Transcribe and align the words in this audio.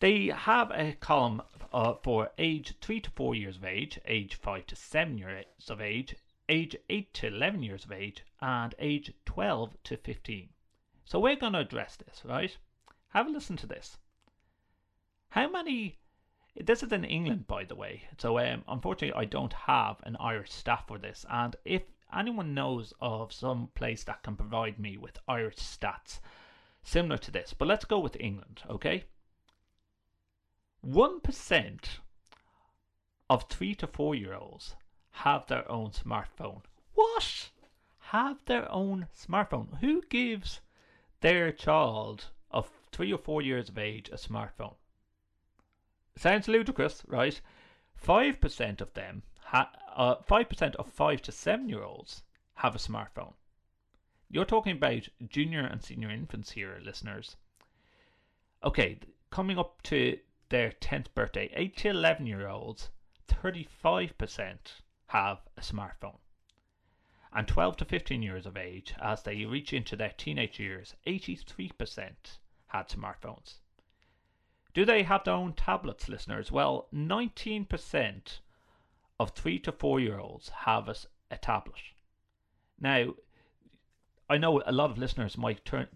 They 0.01 0.27
have 0.27 0.71
a 0.73 0.93
column 1.01 1.41
uh, 1.73 1.95
for 1.95 2.33
age 2.37 2.75
3 2.83 3.01
to 3.01 3.11
4 3.13 3.35
years 3.35 3.57
of 3.57 3.65
age, 3.65 3.99
age 4.05 4.35
5 4.35 4.67
to 4.67 4.77
7 4.77 5.17
years 5.17 5.47
of 5.71 5.81
age, 5.81 6.17
age 6.51 6.77
8 6.91 7.15
to 7.15 7.29
11 7.29 7.63
years 7.63 7.87
of 7.87 7.93
age, 7.93 8.25
and 8.43 8.75
age 8.79 9.15
12 9.25 9.83
to 9.85 9.97
15. 9.97 10.51
So 11.07 11.19
we're 11.19 11.37
going 11.37 11.55
to 11.55 11.61
address 11.61 11.97
this, 11.97 12.21
right? 12.27 12.59
Have 13.15 13.27
a 13.27 13.31
listen 13.31 13.57
to 13.57 13.67
this. 13.67 13.97
How 15.31 15.49
many 15.49 16.00
this 16.57 16.83
is 16.83 16.93
in 16.93 17.05
England, 17.05 17.47
by 17.47 17.65
the 17.65 17.77
way. 17.77 18.09
So, 18.19 18.39
um, 18.39 18.65
unfortunately, 18.67 19.21
I 19.21 19.25
don't 19.25 19.53
have 19.53 20.01
an 20.03 20.17
Irish 20.19 20.51
staff 20.51 20.87
for 20.87 20.99
this. 20.99 21.25
And 21.31 21.55
if 21.65 21.83
anyone 22.13 22.55
knows 22.55 22.93
of 23.01 23.33
some 23.33 23.69
place 23.75 24.03
that 24.05 24.23
can 24.23 24.37
provide 24.37 24.79
me 24.79 24.97
with 24.97 25.19
Irish 25.29 25.57
stats 25.57 26.21
similar 26.83 27.19
to 27.19 27.31
this, 27.31 27.55
but 27.55 27.69
let's 27.69 27.85
go 27.85 28.01
with 28.01 28.17
England, 28.19 28.63
okay? 28.69 29.05
1% 30.85 31.85
of 33.29 33.49
3 33.49 33.75
to 33.77 33.87
4 33.87 34.15
year 34.15 34.35
olds 34.35 34.75
have 35.13 35.47
their 35.47 35.71
own 35.71 35.91
smartphone. 35.91 36.63
What? 36.95 37.51
Have 37.99 38.45
their 38.47 38.71
own 38.73 39.07
smartphone? 39.15 39.79
Who 39.79 40.03
gives 40.03 40.61
their 41.21 41.53
child 41.53 42.27
of 42.51 42.69
3 42.91 43.13
or 43.13 43.19
4 43.19 43.43
years 43.43 43.69
of 43.69 43.79
age 43.79 44.09
a 44.09 44.17
smartphone? 44.17 44.75
Sounds 46.21 46.49
ludicrous, 46.49 47.03
right? 47.07 47.41
5% 47.99 48.83
of 48.83 48.93
them, 48.93 49.23
ha- 49.41 49.73
uh, 49.97 50.17
5% 50.17 50.75
of 50.75 50.93
5 50.93 51.23
to 51.23 51.33
7 51.33 51.67
year 51.67 51.83
olds 51.83 52.25
have 52.57 52.75
a 52.75 52.79
smartphone. 52.79 53.33
You're 54.29 54.45
talking 54.45 54.77
about 54.77 55.09
junior 55.27 55.61
and 55.61 55.83
senior 55.83 56.11
infants 56.11 56.51
here, 56.51 56.79
listeners. 56.85 57.39
Okay, 58.63 58.99
coming 59.31 59.59
up 59.59 59.81
to 59.85 60.19
their 60.51 60.73
10th 60.73 61.15
birthday, 61.15 61.51
8 61.55 61.79
to 61.79 61.89
11 61.89 62.27
year 62.27 62.49
olds, 62.49 62.91
35% 63.27 64.83
have 65.07 65.39
a 65.57 65.63
smartphone. 65.63 66.19
And 67.33 67.49
12 67.49 67.79
to 67.79 67.87
15 67.87 68.23
years 68.23 68.45
of 68.45 68.59
age, 68.59 68.93
as 69.01 69.23
they 69.23 69.47
reach 69.47 69.73
into 69.73 69.97
their 69.97 70.13
teenage 70.19 70.61
years, 70.61 70.95
83% 71.07 72.41
had 72.67 72.89
smartphones. 72.91 73.61
Do 74.73 74.85
they 74.85 75.03
have 75.03 75.25
their 75.25 75.35
own 75.35 75.55
tablets, 75.55 76.09
listeners? 76.09 76.53
Well, 76.53 76.87
19% 76.95 78.39
of 79.19 79.31
3 79.31 79.59
to 79.61 79.73
4 79.73 80.01
year 80.01 80.19
olds 80.19 80.49
have 80.65 80.89
a, 80.89 80.95
a 81.31 81.37
tablet. 81.37 81.81
Now, 82.79 83.15
I 84.29 84.39
know 84.39 84.63
a 84.65 84.73
lot 84.73 84.91
of 84.91 84.99
listeners 84.99 85.37
might 85.37 85.65
turn, 85.65 85.89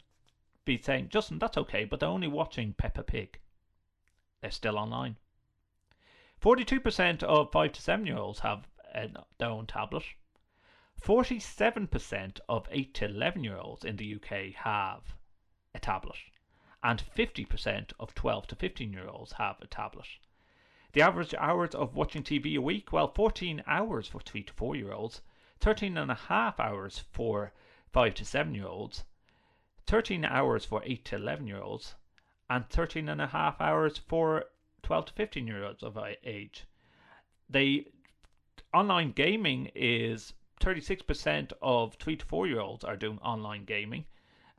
be 0.64 0.76
saying, 0.76 1.10
Justin, 1.10 1.38
that's 1.38 1.56
okay, 1.56 1.84
but 1.84 2.00
they're 2.00 2.08
only 2.08 2.26
watching 2.26 2.72
Peppa 2.72 3.04
Pig. 3.04 3.38
They're 4.40 4.50
still 4.50 4.76
online. 4.76 5.16
42% 6.42 7.22
of 7.22 7.52
5 7.52 7.72
to 7.72 7.80
7 7.80 8.06
year 8.06 8.18
olds 8.18 8.40
have 8.40 8.66
their 9.38 9.50
own 9.50 9.66
tablet. 9.66 10.04
47% 11.00 12.40
of 12.48 12.68
8 12.70 12.94
to 12.94 13.04
11 13.04 13.44
year 13.44 13.56
olds 13.56 13.84
in 13.84 13.96
the 13.96 14.16
UK 14.16 14.54
have 14.54 15.14
a 15.74 15.78
tablet 15.78 16.16
and 16.84 17.02
50% 17.16 17.94
of 17.98 18.14
12 18.14 18.46
to 18.48 18.54
15 18.56 18.92
year 18.92 19.08
olds 19.08 19.32
have 19.32 19.56
a 19.62 19.66
tablet. 19.66 20.06
The 20.92 21.00
average 21.00 21.34
hours 21.38 21.74
of 21.74 21.96
watching 21.96 22.22
TV 22.22 22.56
a 22.56 22.60
week, 22.60 22.92
well, 22.92 23.08
14 23.08 23.64
hours 23.66 24.06
for 24.06 24.20
3 24.20 24.42
to 24.42 24.52
4 24.52 24.76
year 24.76 24.92
olds, 24.92 25.22
13 25.60 25.96
and 25.96 26.10
a 26.10 26.14
half 26.14 26.60
hours 26.60 26.98
for 27.10 27.54
5 27.94 28.14
to 28.16 28.24
7 28.26 28.54
year 28.54 28.66
olds, 28.66 29.04
13 29.86 30.26
hours 30.26 30.66
for 30.66 30.82
8 30.84 31.06
to 31.06 31.16
11 31.16 31.46
year 31.46 31.62
olds, 31.62 31.94
and 32.50 32.68
13 32.68 33.08
and 33.08 33.22
a 33.22 33.28
half 33.28 33.62
hours 33.62 33.96
for 33.96 34.44
12 34.82 35.06
to 35.06 35.12
15 35.14 35.46
year 35.46 35.64
olds 35.64 35.82
of 35.82 35.98
age. 36.22 36.66
They 37.48 37.86
online 38.74 39.12
gaming 39.12 39.70
is 39.74 40.34
36% 40.60 41.54
of 41.62 41.94
3 41.94 42.16
to 42.16 42.26
4 42.26 42.46
year 42.46 42.60
olds 42.60 42.84
are 42.84 42.96
doing 42.96 43.18
online 43.20 43.64
gaming 43.64 44.04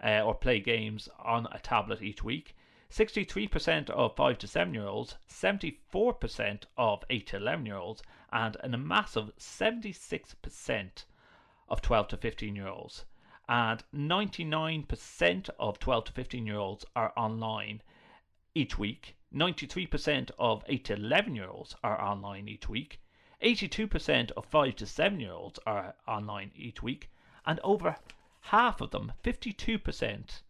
uh, 0.03 0.21
or 0.21 0.35
play 0.35 0.59
games 0.59 1.09
on 1.19 1.47
a 1.51 1.59
tablet 1.59 2.01
each 2.01 2.23
week. 2.23 2.55
63% 2.91 3.89
of 3.89 4.15
5 4.15 4.37
to 4.37 4.47
7 4.47 4.73
year 4.73 4.87
olds, 4.87 5.17
74% 5.27 6.63
of 6.77 7.03
8 7.09 7.27
to 7.27 7.37
11 7.37 7.65
year 7.65 7.77
olds, 7.77 8.03
and 8.31 8.57
a 8.61 8.77
massive 8.77 9.31
76% 9.37 11.05
of 11.67 11.81
12 11.81 12.07
to 12.09 12.17
15 12.17 12.55
year 12.55 12.67
olds. 12.67 13.05
And 13.49 13.83
99% 13.93 15.49
of 15.59 15.79
12 15.79 16.05
to 16.05 16.11
15 16.11 16.45
year 16.45 16.57
olds 16.57 16.85
are 16.95 17.13
online 17.17 17.81
each 18.53 18.77
week. 18.77 19.15
93% 19.33 20.31
of 20.39 20.63
8 20.67 20.85
to 20.85 20.93
11 20.93 21.35
year 21.35 21.49
olds 21.49 21.75
are 21.83 22.01
online 22.01 22.47
each 22.47 22.69
week. 22.69 23.01
82% 23.41 24.31
of 24.31 24.45
5 24.45 24.75
to 24.77 24.85
7 24.85 25.19
year 25.19 25.33
olds 25.33 25.59
are 25.65 25.95
online 26.07 26.51
each 26.55 26.81
week. 26.81 27.09
And 27.45 27.59
over 27.63 27.97
half 28.49 28.79
of 28.79 28.91
them, 28.91 29.11
52%, 29.23 30.41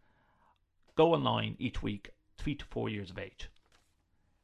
go 0.96 1.14
online 1.14 1.56
each 1.60 1.82
week, 1.82 2.10
three 2.38 2.56
to 2.56 2.66
four 2.66 2.90
years 2.90 3.10
of 3.10 3.18
age. 3.18 3.50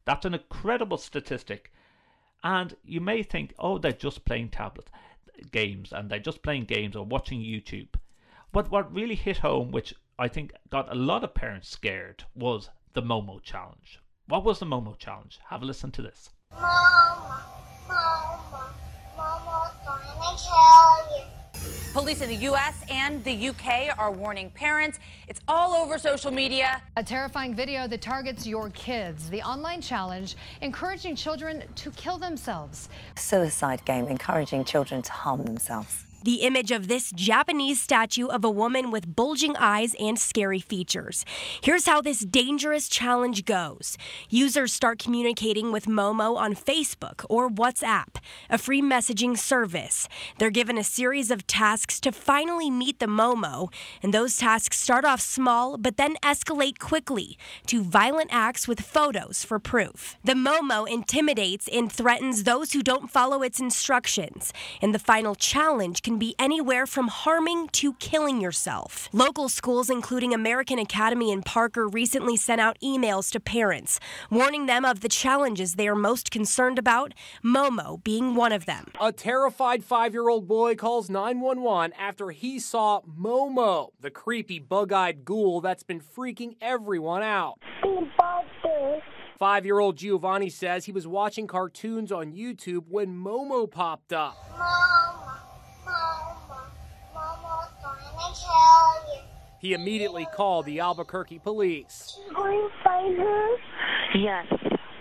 That's 0.05 0.25
an 0.25 0.33
incredible 0.33 0.97
statistic. 0.97 1.71
And 2.43 2.75
you 2.83 3.01
may 3.01 3.23
think, 3.23 3.53
oh, 3.59 3.77
they're 3.77 3.91
just 3.91 4.23
playing 4.25 4.49
tablet 4.49 4.89
games 5.51 5.91
and 5.91 6.09
they're 6.09 6.19
just 6.19 6.43
playing 6.43 6.65
games 6.65 6.95
or 6.95 7.05
watching 7.05 7.41
YouTube. 7.41 7.89
But 8.53 8.71
what 8.71 8.93
really 8.93 9.15
hit 9.15 9.39
home, 9.39 9.71
which 9.71 9.93
I 10.17 10.27
think 10.29 10.53
got 10.69 10.91
a 10.91 10.95
lot 10.95 11.23
of 11.23 11.33
parents 11.33 11.69
scared, 11.69 12.23
was 12.33 12.69
the 12.93 13.01
Momo 13.01 13.41
Challenge. 13.41 13.99
What 14.27 14.45
was 14.45 14.59
the 14.59 14.65
Momo 14.65 14.97
Challenge? 14.97 15.39
Have 15.49 15.61
a 15.61 15.65
listen 15.65 15.91
to 15.91 16.01
this. 16.01 16.29
Mama, 16.51 17.20
Police 22.11 22.23
in 22.23 22.29
the 22.29 22.43
U.S. 22.47 22.83
and 22.89 23.23
the 23.23 23.31
U.K. 23.31 23.89
are 23.97 24.11
warning 24.11 24.49
parents. 24.49 24.99
It's 25.29 25.39
all 25.47 25.71
over 25.71 25.97
social 25.97 26.29
media. 26.29 26.81
A 26.97 27.03
terrifying 27.03 27.55
video 27.55 27.87
that 27.87 28.01
targets 28.01 28.45
your 28.45 28.69
kids. 28.71 29.29
The 29.29 29.41
online 29.43 29.79
challenge 29.79 30.35
encouraging 30.59 31.15
children 31.15 31.63
to 31.73 31.91
kill 31.91 32.17
themselves. 32.17 32.89
Suicide 33.15 33.85
game 33.85 34.07
encouraging 34.07 34.65
children 34.65 35.01
to 35.03 35.11
harm 35.13 35.45
themselves. 35.45 36.03
The 36.23 36.41
image 36.41 36.71
of 36.71 36.87
this 36.87 37.11
Japanese 37.11 37.81
statue 37.81 38.27
of 38.27 38.43
a 38.43 38.49
woman 38.49 38.91
with 38.91 39.15
bulging 39.15 39.55
eyes 39.57 39.95
and 39.99 40.19
scary 40.19 40.59
features. 40.59 41.25
Here's 41.61 41.85
how 41.85 42.01
this 42.01 42.19
dangerous 42.19 42.87
challenge 42.87 43.45
goes 43.45 43.97
users 44.29 44.73
start 44.73 44.99
communicating 44.99 45.71
with 45.71 45.85
Momo 45.85 46.35
on 46.37 46.55
Facebook 46.55 47.25
or 47.29 47.49
WhatsApp, 47.49 48.17
a 48.49 48.57
free 48.57 48.81
messaging 48.81 49.37
service. 49.37 50.07
They're 50.37 50.49
given 50.49 50.77
a 50.77 50.83
series 50.83 51.31
of 51.31 51.47
tasks 51.47 51.99
to 52.01 52.11
finally 52.11 52.69
meet 52.69 52.99
the 52.99 53.07
Momo, 53.07 53.71
and 54.03 54.13
those 54.13 54.37
tasks 54.37 54.79
start 54.79 55.05
off 55.05 55.21
small 55.21 55.77
but 55.77 55.97
then 55.97 56.15
escalate 56.23 56.79
quickly 56.79 57.37
to 57.67 57.83
violent 57.83 58.29
acts 58.31 58.67
with 58.67 58.81
photos 58.81 59.43
for 59.43 59.59
proof. 59.59 60.17
The 60.23 60.33
Momo 60.33 60.87
intimidates 60.87 61.67
and 61.67 61.91
threatens 61.91 62.43
those 62.43 62.73
who 62.73 62.83
don't 62.83 63.09
follow 63.09 63.41
its 63.41 63.59
instructions, 63.59 64.53
and 64.81 64.93
the 64.93 64.99
final 64.99 65.35
challenge 65.35 66.01
can 66.11 66.19
be 66.19 66.35
anywhere 66.37 66.85
from 66.85 67.07
harming 67.07 67.69
to 67.69 67.93
killing 67.93 68.41
yourself. 68.41 69.07
Local 69.13 69.47
schools, 69.47 69.89
including 69.89 70.33
American 70.33 70.77
Academy 70.77 71.31
in 71.31 71.41
Parker, 71.41 71.87
recently 71.87 72.35
sent 72.35 72.59
out 72.59 72.77
emails 72.83 73.31
to 73.31 73.39
parents, 73.39 73.97
warning 74.29 74.65
them 74.65 74.83
of 74.83 74.99
the 74.99 75.07
challenges 75.07 75.75
they 75.75 75.87
are 75.87 75.95
most 75.95 76.29
concerned 76.29 76.77
about, 76.77 77.13
Momo 77.45 78.03
being 78.03 78.35
one 78.35 78.51
of 78.51 78.65
them. 78.65 78.91
A 78.99 79.13
terrified 79.13 79.85
five 79.85 80.11
year 80.11 80.27
old 80.27 80.49
boy 80.49 80.75
calls 80.75 81.09
911 81.09 81.93
after 81.97 82.31
he 82.31 82.59
saw 82.59 82.99
Momo, 83.01 83.91
the 84.01 84.11
creepy 84.11 84.59
bug 84.59 84.91
eyed 84.91 85.23
ghoul 85.23 85.61
that's 85.61 85.83
been 85.83 86.01
freaking 86.01 86.57
everyone 86.59 87.23
out. 87.23 87.57
Five 89.39 89.65
year 89.65 89.79
old 89.79 89.95
Giovanni 89.95 90.49
says 90.49 90.83
he 90.83 90.91
was 90.91 91.07
watching 91.07 91.47
cartoons 91.47 92.11
on 92.11 92.33
YouTube 92.33 92.83
when 92.89 93.15
Momo 93.15 93.71
popped 93.71 94.11
up. 94.11 94.35
Mama, 94.51 95.50
Mama, 95.91 96.71
Mama's 97.13 97.69
gonna 97.81 98.33
kill 98.35 99.15
you. 99.15 99.21
He 99.59 99.73
immediately 99.73 100.27
called 100.33 100.65
the 100.65 100.79
Albuquerque 100.79 101.39
police. 101.39 102.17
You 102.27 102.35
going 102.35 102.57
to 102.59 102.69
find 102.83 103.17
her? 103.17 103.47
Yes, 104.15 104.47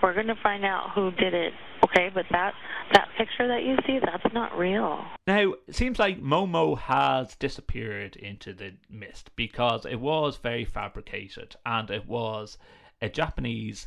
we're 0.02 0.14
going 0.14 0.26
to 0.26 0.36
find 0.42 0.64
out 0.64 0.90
who 0.94 1.10
did 1.12 1.32
it. 1.32 1.52
Okay, 1.84 2.10
but 2.12 2.26
that 2.30 2.52
that 2.92 3.08
picture 3.16 3.48
that 3.48 3.62
you 3.62 3.76
see, 3.86 4.00
that's 4.00 4.34
not 4.34 4.56
real. 4.58 5.04
Now, 5.26 5.54
it 5.66 5.74
seems 5.74 5.98
like 5.98 6.20
Momo 6.20 6.76
has 6.78 7.34
disappeared 7.36 8.16
into 8.16 8.52
the 8.52 8.74
mist 8.90 9.30
because 9.36 9.86
it 9.86 10.00
was 10.00 10.36
very 10.36 10.64
fabricated 10.64 11.56
and 11.64 11.90
it 11.90 12.06
was 12.06 12.58
a 13.00 13.08
Japanese 13.08 13.86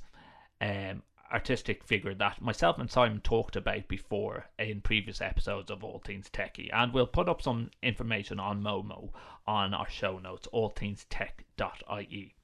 um, 0.61 1.03
artistic 1.31 1.83
figure 1.83 2.13
that 2.13 2.41
myself 2.41 2.77
and 2.79 2.89
Simon 2.89 3.21
talked 3.21 3.55
about 3.55 3.87
before 3.87 4.47
in 4.59 4.81
previous 4.81 5.21
episodes 5.21 5.71
of 5.71 5.83
All 5.83 5.99
Things 5.99 6.29
Techie. 6.29 6.69
And 6.73 6.93
we'll 6.93 7.07
put 7.07 7.29
up 7.29 7.41
some 7.41 7.71
information 7.81 8.39
on 8.39 8.61
Momo 8.61 9.11
on 9.47 9.73
our 9.73 9.89
show 9.89 10.19
notes, 10.19 10.47
allthingstech.ie. 10.53 12.35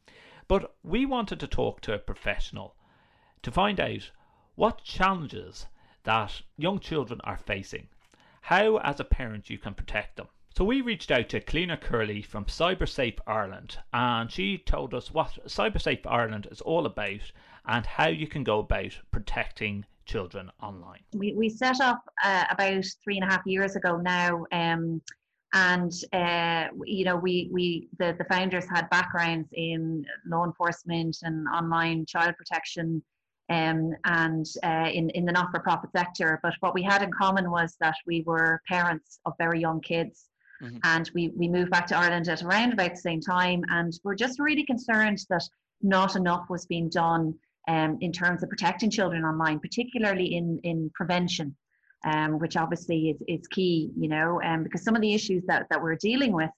But 0.48 0.76
we 0.84 1.06
wanted 1.06 1.40
to 1.40 1.48
talk 1.48 1.82
to 1.82 1.94
a 1.94 2.00
professional 2.00 2.76
to 3.44 3.52
find 3.52 3.80
out 3.80 4.12
what 4.56 4.84
challenges 4.84 5.68
that 6.04 6.42
young 6.58 6.80
children 6.80 7.22
are 7.24 7.38
facing, 7.38 7.88
how 8.42 8.78
as 8.78 9.00
a 9.00 9.06
parent 9.06 9.50
you 9.50 9.58
can 9.58 9.74
protect 9.74 10.18
them. 10.18 10.28
So 10.56 10.66
we 10.66 10.82
reached 10.82 11.12
out 11.12 11.30
to 11.30 11.40
Cliona 11.40 11.80
Curley 11.80 12.22
from 12.22 12.46
CyberSafe 12.46 13.20
Ireland 13.28 13.78
and 13.94 14.32
she 14.32 14.58
told 14.58 14.94
us 14.94 15.14
what 15.14 15.38
CyberSafe 15.48 16.06
Ireland 16.06 16.48
is 16.52 16.60
all 16.62 16.86
about 16.86 17.32
and 17.70 17.86
how 17.86 18.08
you 18.08 18.28
can 18.28 18.44
go 18.44 18.60
about 18.60 18.98
protecting 19.12 19.86
children 20.06 20.52
online. 20.62 21.02
We, 21.14 21.34
we 21.34 21.50
set 21.50 21.80
up 21.80 22.02
uh, 22.24 22.46
about 22.50 22.84
three 23.04 23.18
and 23.18 23.24
a 23.24 23.32
half 23.32 23.46
years 23.46 23.76
ago 23.76 23.98
now. 23.98 24.46
Um, 24.52 25.02
and 25.54 25.92
uh, 26.14 26.66
you 26.86 27.06
know 27.06 27.16
we 27.16 27.50
we 27.52 27.90
the, 27.98 28.16
the 28.20 28.26
founders 28.26 28.66
had 28.70 28.88
backgrounds 28.92 29.50
in 29.54 30.06
law 30.28 30.46
enforcement 30.46 31.18
and 31.24 31.48
online 31.48 32.06
child 32.06 32.36
protection 32.38 33.02
um, 33.50 33.96
and 34.06 34.46
uh, 34.64 34.90
in, 34.94 35.10
in 35.12 35.26
the 35.26 35.32
not-for-profit 35.32 35.90
sector. 35.92 36.40
But 36.44 36.54
what 36.60 36.76
we 36.76 36.84
had 36.84 37.02
in 37.02 37.12
common 37.12 37.50
was 37.50 37.76
that 37.80 37.96
we 38.06 38.24
were 38.28 38.62
parents 38.68 39.20
of 39.26 39.34
very 39.40 39.60
young 39.60 39.82
kids. 39.82 40.26
Mm-hmm. 40.62 40.78
And 40.84 41.10
we, 41.16 41.30
we 41.30 41.48
moved 41.48 41.72
back 41.72 41.88
to 41.88 41.98
Ireland 41.98 42.28
at 42.28 42.44
around 42.44 42.74
about 42.74 42.92
the 42.92 42.98
same 42.98 43.22
time. 43.22 43.64
And 43.70 43.98
we're 44.04 44.14
just 44.14 44.40
really 44.40 44.66
concerned 44.66 45.26
that 45.30 45.44
not 45.82 46.16
enough 46.16 46.48
was 46.50 46.66
being 46.66 46.90
done 46.90 47.34
um, 47.70 47.98
in 48.02 48.12
terms 48.12 48.44
of 48.44 48.50
protecting 48.50 48.90
children 48.90 49.24
online, 49.24 49.60
particularly 49.60 50.36
in, 50.36 50.60
in 50.64 50.92
prevention, 50.94 51.56
um, 52.04 52.40
which 52.40 52.58
obviously 52.58 53.00
is, 53.12 53.22
is 53.28 53.48
key, 53.48 53.92
you 53.98 54.10
know, 54.10 54.42
um, 54.44 54.64
because 54.64 54.84
some 54.84 54.96
of 54.96 55.02
the 55.02 55.14
issues 55.14 55.44
that, 55.48 55.68
that 55.70 55.82
we're 55.82 55.96
dealing 55.96 56.34
with, 56.34 56.50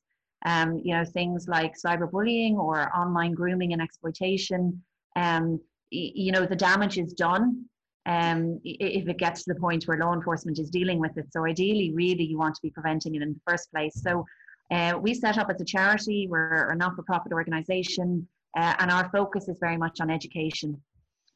um, 0.45 0.79
you 0.83 0.93
know, 0.95 1.05
things 1.05 1.47
like 1.47 1.73
cyberbullying 1.85 2.55
or 2.55 2.75
online 2.95 3.33
grooming 3.33 3.73
and 3.73 3.81
exploitation, 3.81 4.81
um, 5.15 5.59
you 5.91 6.31
know 6.31 6.45
the 6.45 6.55
damage 6.55 6.97
is 6.97 7.13
done 7.13 7.65
um, 8.05 8.59
if 8.63 9.07
it 9.07 9.17
gets 9.17 9.43
to 9.43 9.53
the 9.53 9.59
point 9.59 9.83
where 9.83 9.97
law 9.97 10.13
enforcement 10.13 10.57
is 10.57 10.69
dealing 10.69 10.99
with 10.99 11.15
it. 11.17 11.27
So 11.31 11.45
ideally, 11.45 11.91
really, 11.93 12.23
you 12.23 12.37
want 12.37 12.55
to 12.55 12.61
be 12.63 12.71
preventing 12.71 13.15
it 13.15 13.21
in 13.21 13.33
the 13.33 13.39
first 13.45 13.69
place. 13.71 14.01
So 14.01 14.25
uh, 14.71 14.97
we 14.99 15.13
set 15.13 15.37
up 15.37 15.49
as 15.49 15.61
a 15.61 15.65
charity. 15.65 16.27
We're 16.29 16.71
a 16.71 16.75
not-for-profit 16.75 17.33
organisation, 17.33 18.27
uh, 18.57 18.75
and 18.79 18.89
our 18.89 19.09
focus 19.11 19.49
is 19.49 19.57
very 19.59 19.77
much 19.77 19.99
on 19.99 20.09
education. 20.09 20.81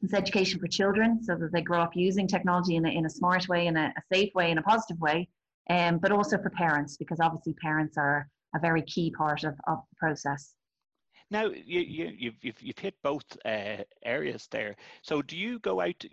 It's 0.02 0.14
education 0.14 0.60
for 0.60 0.68
children, 0.68 1.22
so 1.22 1.34
that 1.36 1.52
they 1.52 1.62
grow 1.62 1.80
up 1.80 1.96
using 1.96 2.26
technology 2.28 2.76
in 2.76 2.84
a, 2.84 2.90
in 2.90 3.06
a 3.06 3.10
smart 3.10 3.48
way, 3.48 3.66
in 3.66 3.76
a, 3.76 3.92
a 3.96 4.14
safe 4.14 4.32
way, 4.34 4.50
in 4.50 4.58
a 4.58 4.62
positive 4.62 5.00
way, 5.00 5.28
um, 5.70 5.98
but 5.98 6.12
also 6.12 6.36
for 6.38 6.50
parents, 6.50 6.96
because 6.96 7.18
obviously 7.20 7.54
parents 7.54 7.96
are 7.96 8.28
a 8.54 8.58
very 8.58 8.82
key 8.82 9.10
part 9.10 9.42
of, 9.44 9.54
of 9.66 9.78
the 9.90 9.96
process. 9.98 10.54
Now 11.30 11.46
you, 11.46 11.80
you 11.80 12.12
you've, 12.16 12.36
you've 12.44 12.62
you've 12.62 12.78
hit 12.78 12.94
both 13.02 13.24
uh, 13.44 13.82
areas 14.04 14.46
there. 14.50 14.76
So 15.02 15.22
do 15.22 15.36
you 15.36 15.58
go 15.58 15.80
out? 15.80 16.04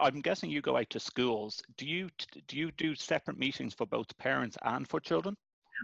I'm 0.00 0.20
guessing 0.20 0.48
you 0.48 0.60
go 0.60 0.76
out 0.76 0.90
to 0.90 1.00
schools. 1.00 1.60
Do 1.76 1.86
you 1.86 2.08
do 2.46 2.56
you 2.56 2.70
do 2.72 2.94
separate 2.94 3.38
meetings 3.38 3.74
for 3.74 3.86
both 3.86 4.16
parents 4.18 4.56
and 4.62 4.86
for 4.86 5.00
children? 5.00 5.36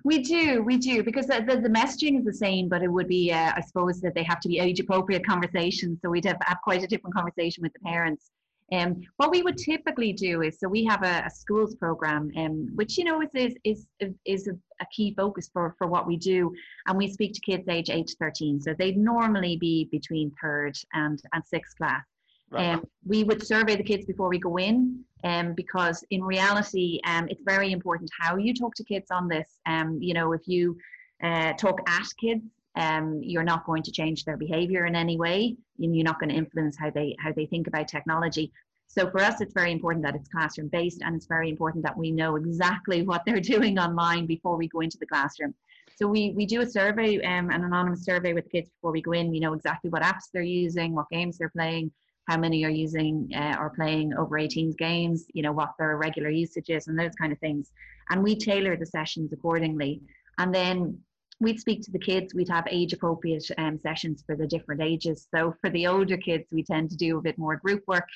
We 0.04 0.18
do, 0.20 0.62
we 0.62 0.76
do, 0.76 1.02
because 1.02 1.26
the, 1.26 1.44
the, 1.46 1.60
the, 1.60 1.68
messaging 1.68 2.18
is 2.18 2.24
the 2.24 2.32
same, 2.32 2.68
but 2.68 2.82
it 2.82 2.88
would 2.88 3.08
be, 3.08 3.32
uh, 3.32 3.52
I 3.56 3.60
suppose, 3.60 4.00
that 4.00 4.14
they 4.14 4.22
have 4.24 4.40
to 4.40 4.48
be 4.48 4.58
age 4.58 4.80
appropriate 4.80 5.26
conversations. 5.26 5.98
So 6.02 6.10
we'd 6.10 6.24
have, 6.24 6.38
have 6.42 6.58
quite 6.62 6.82
a 6.82 6.86
different 6.86 7.14
conversation 7.14 7.62
with 7.62 7.72
the 7.72 7.80
parents. 7.80 8.30
Um, 8.72 9.02
what 9.16 9.30
we 9.30 9.42
would 9.42 9.58
typically 9.58 10.12
do 10.12 10.42
is, 10.42 10.58
so 10.58 10.68
we 10.68 10.84
have 10.86 11.04
a, 11.04 11.24
a 11.26 11.30
schools 11.30 11.76
program, 11.76 12.32
um, 12.36 12.68
which 12.74 12.98
you 12.98 13.04
know 13.04 13.22
is 13.22 13.54
is 13.64 13.86
is, 14.00 14.12
is 14.24 14.48
a, 14.48 14.52
a, 14.80 14.86
key 14.90 15.14
focus 15.16 15.48
for 15.52 15.76
for 15.78 15.86
what 15.86 16.04
we 16.04 16.16
do, 16.16 16.52
and 16.88 16.98
we 16.98 17.08
speak 17.08 17.32
to 17.34 17.40
kids 17.40 17.68
age 17.68 17.90
eight 17.90 18.08
to 18.08 18.16
thirteen. 18.16 18.60
So 18.60 18.74
they'd 18.76 18.98
normally 18.98 19.56
be 19.56 19.88
between 19.92 20.32
third 20.42 20.76
and 20.94 21.22
and 21.32 21.44
sixth 21.44 21.76
class. 21.76 22.02
Right. 22.50 22.74
Um, 22.74 22.84
we 23.04 23.22
would 23.22 23.46
survey 23.46 23.76
the 23.76 23.84
kids 23.84 24.04
before 24.04 24.28
we 24.28 24.38
go 24.38 24.56
in, 24.56 25.04
um, 25.26 25.54
because 25.54 26.04
in 26.10 26.22
reality, 26.22 27.00
um, 27.04 27.26
it's 27.28 27.42
very 27.44 27.72
important 27.72 28.08
how 28.18 28.36
you 28.36 28.54
talk 28.54 28.74
to 28.76 28.84
kids 28.84 29.10
on 29.10 29.28
this. 29.28 29.48
Um, 29.66 29.98
you 30.00 30.14
know, 30.14 30.32
if 30.32 30.46
you 30.46 30.76
uh, 31.22 31.52
talk 31.54 31.80
at 31.88 32.06
kids, 32.20 32.44
um, 32.76 33.20
you're 33.22 33.42
not 33.52 33.66
going 33.66 33.82
to 33.82 33.90
change 33.90 34.24
their 34.24 34.36
behavior 34.36 34.86
in 34.86 34.94
any 34.94 35.16
way 35.18 35.56
you're 35.78 36.04
not 36.04 36.18
going 36.18 36.30
to 36.30 36.36
influence 36.36 36.76
how 36.78 36.90
they 36.90 37.16
how 37.18 37.32
they 37.32 37.46
think 37.46 37.66
about 37.66 37.88
technology. 37.88 38.52
So 38.88 39.10
for 39.10 39.20
us 39.20 39.40
it's 39.40 39.54
very 39.54 39.72
important 39.72 40.04
that 40.04 40.14
it's 40.14 40.28
classroom 40.28 40.68
based 40.68 41.02
and 41.02 41.16
it's 41.16 41.26
very 41.26 41.50
important 41.50 41.84
that 41.84 41.96
we 41.96 42.10
know 42.10 42.36
exactly 42.36 43.02
what 43.02 43.22
they're 43.26 43.40
doing 43.54 43.78
online 43.78 44.26
before 44.26 44.56
we 44.56 44.68
go 44.68 44.80
into 44.80 44.98
the 44.98 45.06
classroom. 45.06 45.54
So 45.96 46.06
we 46.06 46.32
we 46.36 46.46
do 46.46 46.60
a 46.60 46.66
survey 46.66 47.16
um, 47.22 47.50
an 47.50 47.64
anonymous 47.64 48.04
survey 48.04 48.32
with 48.32 48.50
kids 48.50 48.70
before 48.70 48.92
we 48.92 49.02
go 49.02 49.12
in. 49.12 49.30
We 49.30 49.40
know 49.40 49.54
exactly 49.54 49.90
what 49.90 50.02
apps 50.02 50.30
they're 50.32 50.42
using 50.42 50.94
what 50.94 51.10
games 51.10 51.38
they're 51.38 51.50
playing 51.50 51.90
how 52.26 52.36
many 52.36 52.64
are 52.64 52.70
using 52.70 53.30
uh, 53.34 53.56
or 53.58 53.70
playing 53.70 54.12
over 54.14 54.36
18s 54.36 54.76
games 54.76 55.26
you 55.32 55.42
know 55.42 55.52
what 55.52 55.70
their 55.78 55.96
regular 55.96 56.30
usage 56.30 56.70
is 56.70 56.88
and 56.88 56.98
those 56.98 57.14
kind 57.14 57.32
of 57.32 57.38
things. 57.38 57.72
And 58.10 58.22
we 58.22 58.36
tailor 58.36 58.76
the 58.76 58.86
sessions 58.86 59.32
accordingly. 59.32 60.00
And 60.38 60.54
then 60.54 60.98
we'd 61.40 61.60
speak 61.60 61.82
to 61.82 61.90
the 61.90 61.98
kids. 61.98 62.34
We'd 62.34 62.48
have 62.48 62.66
age 62.70 62.92
appropriate 62.92 63.44
um, 63.58 63.78
sessions 63.78 64.22
for 64.24 64.36
the 64.36 64.46
different 64.46 64.82
ages. 64.82 65.26
So 65.34 65.54
for 65.60 65.70
the 65.70 65.86
older 65.86 66.16
kids 66.16 66.44
we 66.50 66.62
tend 66.62 66.90
to 66.90 66.96
do 66.96 67.18
a 67.18 67.22
bit 67.22 67.38
more 67.38 67.56
group 67.56 67.82
work. 67.86 68.08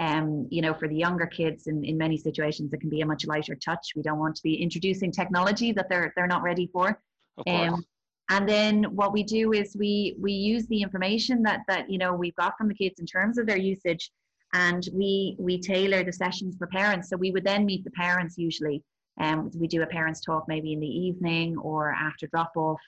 Um, 0.00 0.48
you 0.50 0.62
know 0.62 0.72
for 0.72 0.88
the 0.88 0.96
younger 0.96 1.26
kids 1.26 1.66
in, 1.66 1.84
in 1.84 1.98
many 1.98 2.16
situations 2.16 2.72
it 2.72 2.80
can 2.80 2.88
be 2.88 3.02
a 3.02 3.06
much 3.06 3.26
lighter 3.26 3.54
touch. 3.54 3.92
We 3.94 4.02
don't 4.02 4.18
want 4.18 4.36
to 4.36 4.42
be 4.42 4.54
introducing 4.54 5.12
technology 5.12 5.72
that 5.72 5.88
they're 5.90 6.12
they're 6.16 6.26
not 6.26 6.42
ready 6.42 6.68
for. 6.72 6.98
Um, 7.46 7.84
and 8.30 8.48
then 8.48 8.84
what 8.84 9.12
we 9.12 9.22
do 9.22 9.52
is 9.52 9.76
we 9.76 10.16
we 10.20 10.32
use 10.32 10.66
the 10.66 10.82
information 10.82 11.42
that 11.42 11.60
that 11.68 11.90
you 11.90 11.98
know 11.98 12.14
we've 12.14 12.36
got 12.36 12.56
from 12.56 12.68
the 12.68 12.74
kids 12.74 13.00
in 13.00 13.06
terms 13.06 13.38
of 13.38 13.46
their 13.46 13.58
usage 13.58 14.10
and 14.54 14.88
we 14.92 15.36
we 15.38 15.60
tailor 15.60 16.04
the 16.04 16.12
sessions 16.12 16.56
for 16.56 16.66
parents 16.66 17.08
so 17.08 17.16
we 17.16 17.30
would 17.30 17.44
then 17.44 17.64
meet 17.64 17.84
the 17.84 17.90
parents 17.90 18.36
usually 18.38 18.82
um, 19.20 19.50
we 19.54 19.66
do 19.66 19.82
a 19.82 19.86
parents 19.86 20.20
talk 20.20 20.44
maybe 20.48 20.72
in 20.72 20.80
the 20.80 20.86
evening 20.86 21.56
or 21.58 21.90
after 21.92 22.26
drop 22.28 22.52
off, 22.56 22.80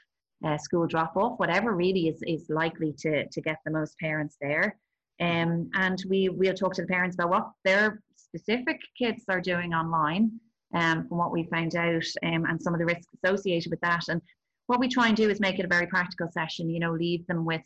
uh, 0.45 0.57
school 0.59 0.87
drop 0.87 1.17
off, 1.17 1.39
whatever 1.39 1.75
really 1.75 2.09
is, 2.09 2.23
is 2.27 2.49
likely 2.49 2.93
to, 2.99 3.27
to 3.29 3.41
get 3.41 3.59
the 3.65 3.71
most 3.71 3.99
parents 3.99 4.37
there. 4.41 4.77
Um, 5.21 5.71
and 5.75 6.03
we, 6.09 6.29
we'll 6.29 6.55
talk 6.55 6.75
to 6.75 6.83
the 6.83 6.89
parents 6.89 7.17
about 7.17 7.31
what 7.31 7.51
their 7.65 8.03
specific 8.17 8.81
kids 8.99 9.25
are 9.29 9.41
doing 9.41 9.75
online 9.75 10.33
um, 10.75 11.07
from 11.07 11.19
what 11.19 11.31
we 11.31 11.45
found 11.45 11.77
out 11.77 12.05
um, 12.25 12.47
and 12.47 12.61
some 12.61 12.75
of 12.75 12.81
the 12.81 12.87
risks 12.87 13.07
associated 13.23 13.71
with 13.71 13.81
that. 13.81 14.05
And 14.09 14.21
what 14.67 14.81
we 14.81 14.89
try 14.89 15.09
and 15.09 15.17
do 15.17 15.31
is 15.31 15.41
make 15.41 15.59
it 15.59 15.65
a 15.65 15.69
very 15.69 15.87
practical 15.87 16.29
session, 16.31 16.71
you 16.71 16.81
know, 16.81 16.93
leave 16.93 17.27
them 17.27 17.45
with, 17.45 17.63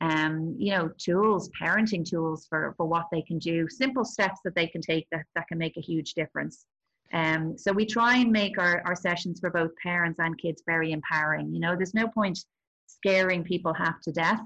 um, 0.00 0.54
you 0.58 0.72
know, 0.72 0.90
tools, 0.98 1.50
parenting 1.60 2.04
tools 2.04 2.46
for, 2.48 2.74
for 2.76 2.86
what 2.86 3.06
they 3.12 3.22
can 3.22 3.38
do, 3.38 3.68
simple 3.68 4.04
steps 4.04 4.40
that 4.44 4.54
they 4.54 4.66
can 4.66 4.80
take 4.80 5.06
that, 5.12 5.24
that 5.34 5.46
can 5.48 5.58
make 5.58 5.76
a 5.76 5.80
huge 5.80 6.14
difference. 6.14 6.66
Um, 7.12 7.56
so 7.58 7.72
we 7.72 7.84
try 7.84 8.16
and 8.16 8.32
make 8.32 8.58
our, 8.58 8.82
our 8.86 8.96
sessions 8.96 9.38
for 9.38 9.50
both 9.50 9.70
parents 9.82 10.18
and 10.18 10.36
kids 10.38 10.62
very 10.66 10.92
empowering. 10.92 11.52
You 11.52 11.60
know, 11.60 11.76
there's 11.76 11.94
no 11.94 12.08
point 12.08 12.38
scaring 12.86 13.44
people 13.44 13.72
half 13.74 14.00
to 14.02 14.12
death. 14.12 14.40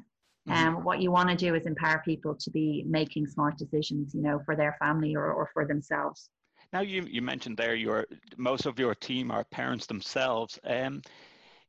Um, 0.49 0.85
what 0.85 1.01
you 1.01 1.11
want 1.11 1.29
to 1.29 1.35
do 1.35 1.57
is 1.57 1.67
empower 1.67 2.03
people 2.05 2.33
to 2.37 2.51
be 2.53 2.85
making 2.87 3.27
smart 3.27 3.59
decisions, 3.59 4.15
you 4.15 4.23
know, 4.23 4.41
for 4.45 4.55
their 4.55 4.77
family 4.79 5.17
or, 5.17 5.33
or 5.33 5.51
for 5.53 5.67
themselves. 5.67 6.31
Now 6.73 6.83
you, 6.83 7.05
you 7.11 7.21
mentioned 7.21 7.57
there 7.57 7.75
your 7.75 8.07
most 8.37 8.65
of 8.65 8.79
your 8.79 8.95
team 8.95 9.33
are 9.33 9.43
parents 9.43 9.87
themselves. 9.87 10.59
Um, 10.65 11.03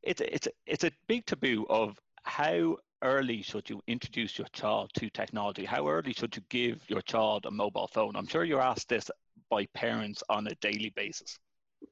it's 0.02 0.20
it's 0.20 0.48
it's 0.66 0.84
a 0.84 0.90
big 1.06 1.26
taboo 1.26 1.66
of 1.68 1.98
how 2.24 2.76
early 3.02 3.42
should 3.42 3.68
you 3.70 3.80
introduce 3.86 4.38
your 4.38 4.48
child 4.52 4.90
to 4.94 5.08
technology? 5.10 5.64
How 5.64 5.88
early 5.88 6.12
should 6.12 6.34
you 6.36 6.42
give 6.48 6.82
your 6.88 7.02
child 7.02 7.46
a 7.46 7.50
mobile 7.50 7.88
phone? 7.88 8.16
I'm 8.16 8.26
sure 8.26 8.44
you're 8.44 8.60
asked 8.60 8.88
this 8.88 9.10
by 9.50 9.66
parents 9.74 10.22
on 10.28 10.46
a 10.46 10.54
daily 10.56 10.92
basis. 10.96 11.38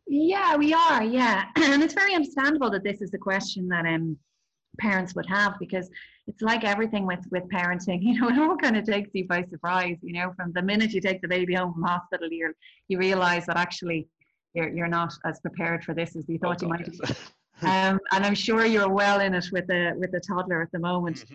Yeah, 0.06 0.56
we 0.56 0.74
are. 0.74 1.02
Yeah, 1.02 1.44
and 1.56 1.82
it's 1.82 1.94
very 1.94 2.14
understandable 2.14 2.70
that 2.70 2.82
this 2.82 3.00
is 3.00 3.14
a 3.14 3.18
question 3.18 3.68
that 3.68 3.86
um 3.86 4.18
parents 4.78 5.14
would 5.14 5.26
have 5.26 5.58
because 5.58 5.88
it's 6.26 6.42
like 6.42 6.62
everything 6.64 7.06
with 7.06 7.24
with 7.30 7.44
parenting 7.44 7.98
you 8.02 8.18
know 8.18 8.28
it 8.28 8.38
all 8.38 8.56
kind 8.56 8.76
of 8.76 8.84
takes 8.84 9.10
you 9.14 9.26
by 9.26 9.42
surprise 9.44 9.96
you 10.02 10.12
know 10.12 10.32
from 10.36 10.52
the 10.52 10.62
minute 10.62 10.92
you 10.92 11.00
take 11.00 11.22
the 11.22 11.28
baby 11.28 11.54
home 11.54 11.72
from 11.72 11.82
hospital 11.82 12.28
you 12.30 12.52
you 12.88 12.98
realize 12.98 13.46
that 13.46 13.56
actually 13.56 14.06
you're, 14.54 14.68
you're 14.68 14.88
not 14.88 15.12
as 15.24 15.40
prepared 15.40 15.84
for 15.84 15.94
this 15.94 16.16
as 16.16 16.28
you 16.28 16.38
thought 16.38 16.62
oh, 16.62 16.66
you 16.66 16.68
might 16.68 16.84
be 16.84 16.98
um, 17.62 17.98
and 18.12 18.24
I'm 18.24 18.34
sure 18.34 18.66
you're 18.66 18.88
well 18.88 19.20
in 19.20 19.34
it 19.34 19.46
with 19.50 19.70
a 19.70 19.92
with 19.96 20.12
a 20.14 20.20
toddler 20.20 20.62
at 20.62 20.70
the 20.72 20.78
moment. 20.78 21.24
Mm-hmm. 21.24 21.34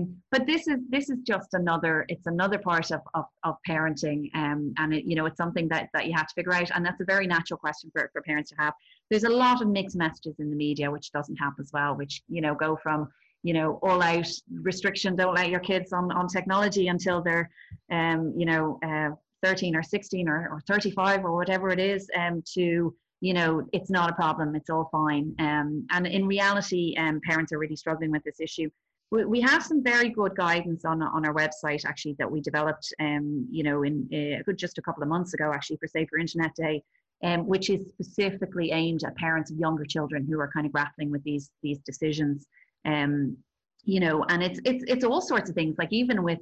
Um, 0.00 0.16
but 0.30 0.46
this 0.46 0.66
is 0.66 0.78
this 0.88 1.10
is 1.10 1.18
just 1.26 1.52
another 1.52 2.06
it's 2.08 2.26
another 2.26 2.58
part 2.58 2.90
of 2.90 3.00
of, 3.14 3.26
of 3.44 3.56
parenting, 3.68 4.30
um, 4.34 4.72
and 4.78 4.94
it, 4.94 5.04
you 5.04 5.14
know 5.14 5.26
it's 5.26 5.36
something 5.36 5.68
that 5.68 5.90
that 5.92 6.06
you 6.06 6.14
have 6.14 6.26
to 6.28 6.34
figure 6.34 6.54
out, 6.54 6.70
and 6.74 6.84
that's 6.84 7.00
a 7.00 7.04
very 7.04 7.26
natural 7.26 7.58
question 7.58 7.90
for 7.92 8.08
for 8.12 8.22
parents 8.22 8.50
to 8.50 8.56
have. 8.58 8.72
There's 9.10 9.24
a 9.24 9.28
lot 9.28 9.60
of 9.60 9.68
mixed 9.68 9.96
messages 9.96 10.36
in 10.38 10.48
the 10.50 10.56
media 10.56 10.90
which 10.90 11.12
doesn't 11.12 11.36
help 11.36 11.54
as 11.60 11.70
well, 11.72 11.94
which 11.94 12.22
you 12.28 12.40
know 12.40 12.54
go 12.54 12.78
from 12.82 13.08
you 13.42 13.52
know 13.52 13.78
all 13.82 14.02
out 14.02 14.28
restriction, 14.62 15.16
don't 15.16 15.34
let 15.34 15.50
your 15.50 15.60
kids 15.60 15.92
on 15.92 16.10
on 16.12 16.28
technology 16.28 16.88
until 16.88 17.20
they're 17.20 17.50
um, 17.92 18.32
you 18.36 18.46
know 18.46 18.78
uh, 18.82 19.10
13 19.42 19.76
or 19.76 19.82
16 19.82 20.28
or, 20.28 20.48
or 20.50 20.60
35 20.66 21.24
or 21.24 21.32
whatever 21.32 21.68
it 21.68 21.78
is, 21.78 22.10
um, 22.16 22.42
to 22.54 22.94
you 23.20 23.34
know, 23.34 23.66
it's 23.72 23.90
not 23.90 24.10
a 24.10 24.14
problem, 24.14 24.54
it's 24.54 24.70
all 24.70 24.88
fine. 24.92 25.34
Um, 25.38 25.86
and 25.90 26.06
in 26.06 26.26
reality, 26.26 26.94
um, 26.98 27.20
parents 27.24 27.52
are 27.52 27.58
really 27.58 27.76
struggling 27.76 28.10
with 28.10 28.22
this 28.24 28.40
issue. 28.40 28.70
We, 29.10 29.24
we 29.24 29.40
have 29.40 29.64
some 29.64 29.82
very 29.82 30.10
good 30.10 30.36
guidance 30.36 30.84
on, 30.84 31.02
on 31.02 31.26
our 31.26 31.34
website 31.34 31.84
actually 31.84 32.14
that 32.18 32.30
we 32.30 32.40
developed, 32.40 32.92
um, 33.00 33.48
you 33.50 33.64
know, 33.64 33.82
in 33.82 34.08
uh, 34.48 34.52
just 34.52 34.78
a 34.78 34.82
couple 34.82 35.02
of 35.02 35.08
months 35.08 35.34
ago 35.34 35.52
actually 35.52 35.78
for 35.78 35.88
Safer 35.88 36.18
Internet 36.18 36.54
Day, 36.54 36.82
um, 37.24 37.46
which 37.46 37.70
is 37.70 37.88
specifically 37.88 38.70
aimed 38.70 39.02
at 39.04 39.16
parents 39.16 39.50
of 39.50 39.58
younger 39.58 39.84
children 39.84 40.26
who 40.28 40.38
are 40.38 40.50
kind 40.52 40.66
of 40.66 40.72
grappling 40.72 41.10
with 41.10 41.24
these 41.24 41.50
these 41.62 41.78
decisions. 41.80 42.46
Um, 42.84 43.36
you 43.84 44.00
know, 44.00 44.24
and 44.28 44.42
it's 44.42 44.60
it's 44.64 44.84
it's 44.86 45.04
all 45.04 45.20
sorts 45.20 45.48
of 45.48 45.56
things. 45.56 45.76
Like 45.78 45.92
even 45.92 46.22
with, 46.22 46.40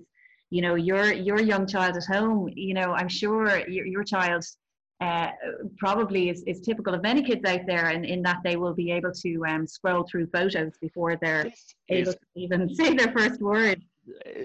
you 0.50 0.60
know, 0.60 0.74
your 0.74 1.12
your 1.12 1.40
young 1.40 1.66
child 1.66 1.96
at 1.96 2.04
home, 2.04 2.50
you 2.54 2.74
know, 2.74 2.92
I'm 2.92 3.08
sure 3.08 3.66
your 3.68 3.86
your 3.86 4.04
child 4.04 4.44
uh, 5.00 5.28
probably 5.78 6.30
is, 6.30 6.42
is 6.44 6.60
typical 6.60 6.94
of 6.94 7.02
many 7.02 7.22
kids 7.22 7.44
out 7.44 7.66
there 7.66 7.88
and 7.88 8.04
in 8.04 8.22
that 8.22 8.38
they 8.42 8.56
will 8.56 8.74
be 8.74 8.90
able 8.90 9.12
to 9.12 9.44
um, 9.46 9.66
scroll 9.66 10.04
through 10.04 10.26
photos 10.28 10.72
before 10.80 11.16
they're 11.16 11.52
able 11.90 12.12
to 12.12 12.18
even 12.34 12.74
say 12.74 12.94
their 12.94 13.12
first 13.12 13.40
word. 13.40 13.82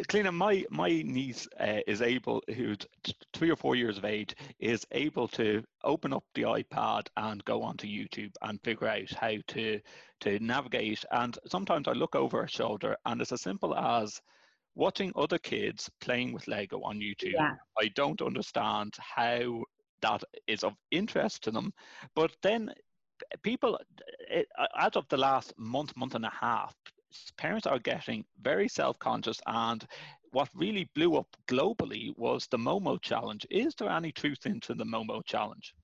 Cliona, 0.09 0.29
uh, 0.29 0.31
my 0.31 0.65
my 0.71 0.89
niece 0.89 1.47
uh, 1.59 1.79
is 1.85 2.01
able, 2.01 2.41
who's 2.55 2.79
three 3.33 3.51
or 3.51 3.55
four 3.55 3.75
years 3.75 3.97
of 3.97 4.05
age, 4.05 4.35
is 4.59 4.85
able 4.91 5.27
to 5.29 5.63
open 5.83 6.13
up 6.13 6.23
the 6.33 6.41
iPad 6.41 7.07
and 7.17 7.45
go 7.45 7.61
onto 7.61 7.87
YouTube 7.87 8.33
and 8.41 8.59
figure 8.63 8.87
out 8.87 9.11
how 9.11 9.35
to 9.49 9.79
to 10.21 10.39
navigate. 10.39 11.05
And 11.11 11.37
sometimes 11.47 11.87
I 11.87 11.91
look 11.91 12.15
over 12.15 12.41
her 12.41 12.47
shoulder, 12.47 12.97
and 13.05 13.21
it's 13.21 13.31
as 13.31 13.41
simple 13.41 13.75
as 13.75 14.19
watching 14.73 15.11
other 15.15 15.37
kids 15.37 15.89
playing 15.99 16.33
with 16.33 16.47
Lego 16.47 16.81
on 16.81 16.99
YouTube. 16.99 17.33
Yeah. 17.33 17.55
I 17.79 17.89
don't 17.95 18.21
understand 18.21 18.95
how 18.99 19.63
that 20.01 20.23
is 20.47 20.63
of 20.63 20.73
interest 20.91 21.43
to 21.43 21.51
them. 21.51 21.73
But 22.15 22.31
then 22.41 22.73
people, 23.43 23.79
it, 24.29 24.47
as 24.79 24.95
of 24.95 25.07
the 25.09 25.17
last 25.17 25.53
month, 25.57 25.95
month 25.95 26.15
and 26.15 26.25
a 26.25 26.31
half, 26.31 26.75
parents 27.37 27.67
are 27.67 27.79
getting 27.79 28.23
very 28.41 28.67
self-conscious 28.67 29.41
and 29.47 29.85
what 30.31 30.49
really 30.55 30.89
blew 30.95 31.17
up 31.17 31.27
globally 31.47 32.17
was 32.17 32.47
the 32.47 32.57
Momo 32.57 33.01
challenge. 33.01 33.45
Is 33.49 33.75
there 33.75 33.89
any 33.89 34.11
truth 34.11 34.45
into 34.45 34.73
the 34.73 34.85
Momo 34.85 35.21
challenge? 35.25 35.75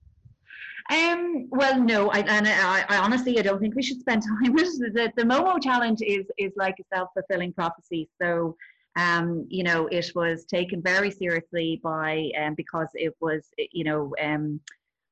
Um, 0.89 1.47
well, 1.50 1.81
no, 1.81 2.09
I, 2.12 2.19
and 2.19 2.47
I, 2.47 2.86
I, 2.88 2.97
honestly, 2.97 3.38
I 3.38 3.41
don't 3.41 3.59
think 3.59 3.75
we 3.75 3.83
should 3.83 4.00
spend 4.00 4.24
time 4.43 4.53
with 4.53 4.79
the, 4.79 5.12
the 5.17 5.24
Momo 5.24 5.62
challenge 5.62 6.01
is, 6.01 6.25
is 6.38 6.53
like 6.55 6.75
a 6.79 6.95
self-fulfilling 6.95 7.53
prophecy. 7.53 8.09
So 8.21 8.55
um, 8.98 9.46
you 9.48 9.63
know, 9.63 9.88
it 9.88 10.12
was 10.16 10.44
taken 10.46 10.82
very 10.82 11.12
seriously 11.12 11.80
by 11.84 12.32
um, 12.42 12.56
because 12.56 12.89
it 12.96 13.16
was, 13.22 13.48
you 13.72 13.84
know, 13.84 14.13
um, 14.22 14.60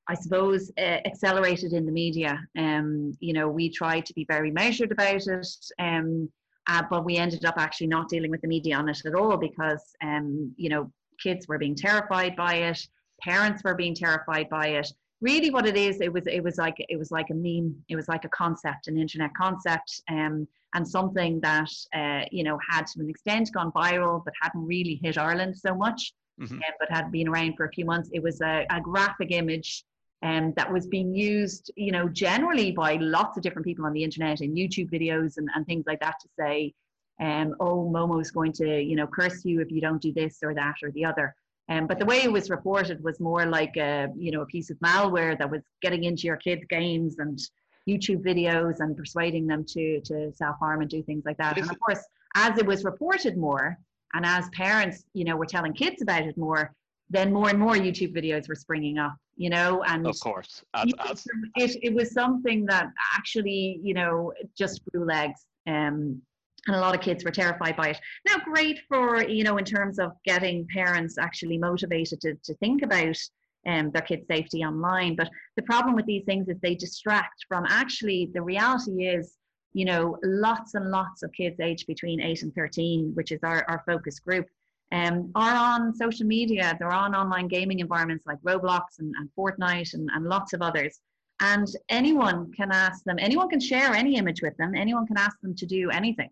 I 0.08 0.16
suppose 0.16 0.72
uh, 0.78 1.00
accelerated 1.06 1.72
in 1.74 1.86
the 1.86 1.92
media. 1.92 2.40
Um, 2.58 3.14
you 3.20 3.34
know, 3.34 3.48
we 3.48 3.70
tried 3.70 4.06
to 4.08 4.14
be 4.14 4.26
very 4.26 4.52
measured 4.52 4.92
about 4.92 5.28
it, 5.28 5.48
um, 5.80 6.30
uh, 6.68 6.84
but 6.90 7.06
we 7.06 7.18
ended 7.18 7.46
up 7.46 7.56
actually 7.58 7.88
not 7.88 8.10
dealing 8.10 8.32
with 8.32 8.42
the 8.42 8.48
media 8.48 8.76
on 8.76 8.90
it 8.90 9.06
at 9.06 9.14
all 9.14 9.38
because, 9.38 9.84
um, 10.04 10.54
you 10.58 10.70
know, 10.70 10.92
kids 11.22 11.48
were 11.48 11.60
being 11.60 11.76
terrified 11.76 12.36
by 12.36 12.56
it, 12.56 12.80
parents 13.22 13.64
were 13.64 13.76
being 13.76 13.96
terrified 13.96 14.50
by 14.50 14.68
it. 14.68 14.92
Really, 15.22 15.50
what 15.50 15.66
it 15.66 15.78
is, 15.78 16.02
it 16.02 16.12
was 16.12 16.28
it 16.28 16.44
was 16.44 16.58
like 16.58 16.76
it 16.78 16.98
was 16.98 17.12
like 17.12 17.30
a 17.30 17.34
meme, 17.34 17.76
it 17.90 17.96
was 17.96 18.08
like 18.08 18.26
a 18.26 18.30
concept, 18.30 18.88
an 18.88 18.98
internet 18.98 19.32
concept. 19.34 20.02
Um, 20.10 20.48
and 20.76 20.86
something 20.86 21.40
that 21.40 21.70
uh, 21.96 22.26
you 22.32 22.44
know 22.44 22.60
had 22.70 22.86
to 22.86 23.00
an 23.00 23.10
extent 23.10 23.50
gone 23.54 23.72
viral 23.72 24.22
but 24.24 24.34
hadn't 24.42 24.66
really 24.66 25.00
hit 25.02 25.18
Ireland 25.18 25.58
so 25.58 25.74
much, 25.74 26.14
mm-hmm. 26.40 26.58
uh, 26.58 26.72
but 26.80 26.90
had 26.92 27.12
been 27.12 27.30
around 27.30 27.56
for 27.56 27.66
a 27.66 27.72
few 27.72 27.86
months. 27.86 28.10
It 28.14 28.22
was 28.22 28.42
a, 28.42 28.66
a 28.70 28.82
graphic 28.82 29.32
image 29.32 29.86
um, 30.22 30.54
that 30.58 30.72
was 30.72 30.88
being 30.88 31.14
used, 31.14 31.72
you 31.76 31.92
know, 31.92 32.10
generally 32.10 32.72
by 32.72 32.96
lots 32.96 33.38
of 33.38 33.44
different 33.44 33.66
people 33.66 33.86
on 33.86 33.94
the 33.94 34.04
internet 34.04 34.42
in 34.42 34.56
YouTube 34.56 34.90
videos 34.90 35.38
and, 35.38 35.48
and 35.56 35.66
things 35.66 35.86
like 35.88 36.00
that 36.02 36.16
to 36.22 36.28
say, 36.38 36.74
um, 37.22 37.56
oh, 37.60 37.90
Momo's 37.90 38.32
going 38.32 38.52
to, 38.54 38.82
you 38.82 38.96
know, 38.96 39.08
curse 39.08 39.46
you 39.46 39.62
if 39.62 39.72
you 39.72 39.82
don't 39.82 40.02
do 40.02 40.12
this 40.14 40.40
or 40.44 40.54
that 40.54 40.76
or 40.84 40.92
the 40.92 41.06
other. 41.06 41.36
Um, 41.68 41.88
but 41.88 41.98
the 41.98 42.06
way 42.06 42.22
it 42.22 42.32
was 42.32 42.50
reported 42.50 43.04
was 43.04 43.20
more 43.20 43.46
like 43.46 43.76
a, 43.78 44.10
you 44.16 44.32
know, 44.32 44.42
a 44.42 44.46
piece 44.46 44.70
of 44.70 44.78
malware 44.80 45.38
that 45.38 45.50
was 45.50 45.62
getting 45.82 46.04
into 46.04 46.24
your 46.24 46.38
kids' 46.38 46.64
games 46.70 47.18
and 47.18 47.40
YouTube 47.88 48.24
videos 48.24 48.80
and 48.80 48.96
persuading 48.96 49.48
them 49.48 49.64
to 49.66 50.02
to 50.02 50.32
self 50.34 50.58
harm 50.60 50.82
and 50.82 50.90
do 50.90 51.02
things 51.04 51.24
like 51.26 51.38
that. 51.38 51.58
And 51.58 51.70
of 51.70 51.80
course, 51.80 52.04
as 52.36 52.58
it 52.58 52.66
was 52.66 52.84
reported 52.84 53.38
more, 53.38 53.78
and 54.14 54.26
as 54.26 54.48
parents, 54.50 55.06
you 55.14 55.24
know, 55.24 55.36
were 55.36 55.46
telling 55.46 55.74
kids 55.74 56.02
about 56.02 56.24
it 56.24 56.38
more, 56.38 56.74
then 57.10 57.34
more 57.34 57.50
and 57.50 57.60
more 57.60 57.76
YouTube 57.76 58.16
videos 58.16 58.48
were 58.48 58.56
springing 58.56 58.98
up. 58.98 59.16
You 59.38 59.50
know, 59.50 59.84
and 59.84 60.08
of 60.08 60.18
course, 60.20 60.64
as, 60.74 60.94
as, 61.10 61.28
it 61.58 61.78
it 61.84 61.94
was 61.94 62.14
something 62.14 62.66
that 62.68 62.90
actually, 63.18 63.80
you 63.84 63.94
know, 63.94 64.32
just 64.58 64.82
grew 64.86 65.06
legs. 65.06 65.46
Um, 65.68 66.22
and 66.68 66.76
a 66.76 66.80
lot 66.80 66.96
of 66.96 67.02
kids 67.02 67.24
were 67.24 67.32
terrified 67.32 67.76
by 67.76 67.90
it. 67.90 68.00
Now, 68.28 68.36
great 68.44 68.80
for 68.88 69.24
you 69.24 69.44
know 69.44 69.58
in 69.58 69.66
terms 69.66 70.00
of 70.00 70.12
getting 70.26 70.68
parents 70.68 71.18
actually 71.18 71.58
motivated 71.58 72.22
to 72.22 72.36
to 72.44 72.54
think 72.56 72.82
about 72.82 73.18
um, 73.66 73.92
their 73.92 74.02
kids' 74.02 74.28
safety 74.28 74.64
online. 74.64 75.16
But 75.16 75.30
the 75.56 75.64
problem 75.64 75.96
with 75.96 76.06
these 76.06 76.24
things 76.26 76.48
is 76.48 76.58
they 76.62 76.76
distract 76.76 77.46
from 77.48 77.66
actually 77.68 78.32
the 78.34 78.42
reality 78.42 79.08
is, 79.08 79.36
you 79.74 79.86
know, 79.86 80.18
lots 80.24 80.76
and 80.76 80.92
lots 80.92 81.24
of 81.24 81.32
kids 81.34 81.60
aged 81.60 81.88
between 81.88 82.22
8 82.22 82.44
and 82.44 82.56
13, 82.56 83.12
which 83.14 83.32
is 83.32 83.40
our, 83.44 83.66
our 83.68 83.84
focus 83.86 84.20
group, 84.20 84.48
um, 84.92 85.32
are 85.36 85.56
on 85.56 85.94
social 85.96 86.26
media. 86.26 86.76
They're 86.80 86.92
on 86.92 87.16
online 87.16 87.48
gaming 87.48 87.80
environments 87.80 88.26
like 88.26 88.40
Roblox 88.42 89.00
and, 89.00 89.14
and 89.18 89.30
Fortnite 89.38 89.94
and, 89.94 90.10
and 90.14 90.26
lots 90.26 90.54
of 90.54 90.62
others. 90.62 91.00
And 91.42 91.68
anyone 91.90 92.54
can 92.54 92.72
ask 92.72 93.04
them, 93.04 93.18
anyone 93.20 93.50
can 93.50 93.60
share 93.60 93.94
any 93.94 94.16
image 94.16 94.42
with 94.42 94.56
them, 94.58 94.74
anyone 94.74 95.06
can 95.06 95.18
ask 95.18 95.40
them 95.42 95.54
to 95.56 95.66
do 95.66 95.90
anything. 95.90 96.30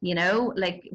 You 0.00 0.14
know, 0.14 0.52
like 0.56 0.88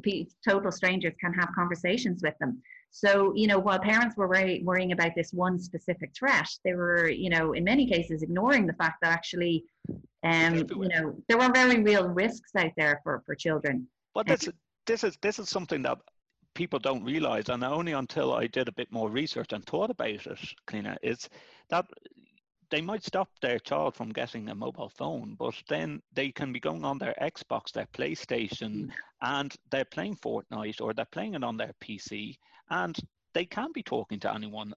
total 0.46 0.72
strangers 0.72 1.14
can 1.20 1.32
have 1.34 1.50
conversations 1.54 2.22
with 2.22 2.34
them. 2.40 2.60
So, 2.90 3.34
you 3.36 3.46
know, 3.46 3.58
while 3.58 3.78
parents 3.78 4.16
were 4.16 4.26
worry, 4.26 4.62
worrying 4.64 4.92
about 4.92 5.12
this 5.14 5.32
one 5.32 5.58
specific 5.58 6.12
threat, 6.18 6.48
they 6.64 6.72
were, 6.72 7.08
you 7.08 7.28
know, 7.28 7.52
in 7.52 7.62
many 7.62 7.86
cases 7.86 8.22
ignoring 8.22 8.66
the 8.66 8.72
fact 8.72 8.96
that 9.02 9.12
actually, 9.12 9.64
um, 10.24 10.56
you 10.56 10.88
know, 10.88 11.14
there 11.28 11.36
were 11.36 11.52
very 11.52 11.82
real 11.82 12.08
risks 12.08 12.52
out 12.56 12.72
there 12.76 13.00
for, 13.04 13.22
for 13.26 13.34
children. 13.34 13.86
But 14.14 14.26
this, 14.26 14.48
this 14.86 15.04
is 15.04 15.18
this 15.20 15.38
is 15.38 15.48
something 15.50 15.82
that 15.82 15.98
people 16.54 16.78
don't 16.78 17.04
realize, 17.04 17.48
and 17.50 17.62
only 17.62 17.92
until 17.92 18.32
I 18.32 18.46
did 18.46 18.66
a 18.66 18.72
bit 18.72 18.90
more 18.90 19.10
research 19.10 19.52
and 19.52 19.64
thought 19.66 19.90
about 19.90 20.08
it, 20.08 20.38
Cliona, 20.66 20.96
is 21.02 21.28
that 21.68 21.84
they 22.70 22.80
might 22.80 23.04
stop 23.04 23.28
their 23.40 23.58
child 23.58 23.94
from 23.94 24.10
getting 24.10 24.48
a 24.48 24.54
mobile 24.54 24.88
phone, 24.88 25.36
but 25.38 25.54
then 25.68 26.02
they 26.12 26.30
can 26.30 26.52
be 26.52 26.60
going 26.60 26.84
on 26.84 26.98
their 26.98 27.14
Xbox, 27.20 27.72
their 27.72 27.86
PlayStation, 27.92 28.90
and 29.22 29.54
they're 29.70 29.84
playing 29.84 30.16
Fortnite 30.16 30.80
or 30.80 30.92
they're 30.92 31.06
playing 31.06 31.34
it 31.34 31.44
on 31.44 31.56
their 31.56 31.72
PC, 31.82 32.36
and 32.70 32.96
they 33.34 33.44
can 33.44 33.72
be 33.72 33.82
talking 33.82 34.18
to 34.20 34.34
anyone 34.34 34.72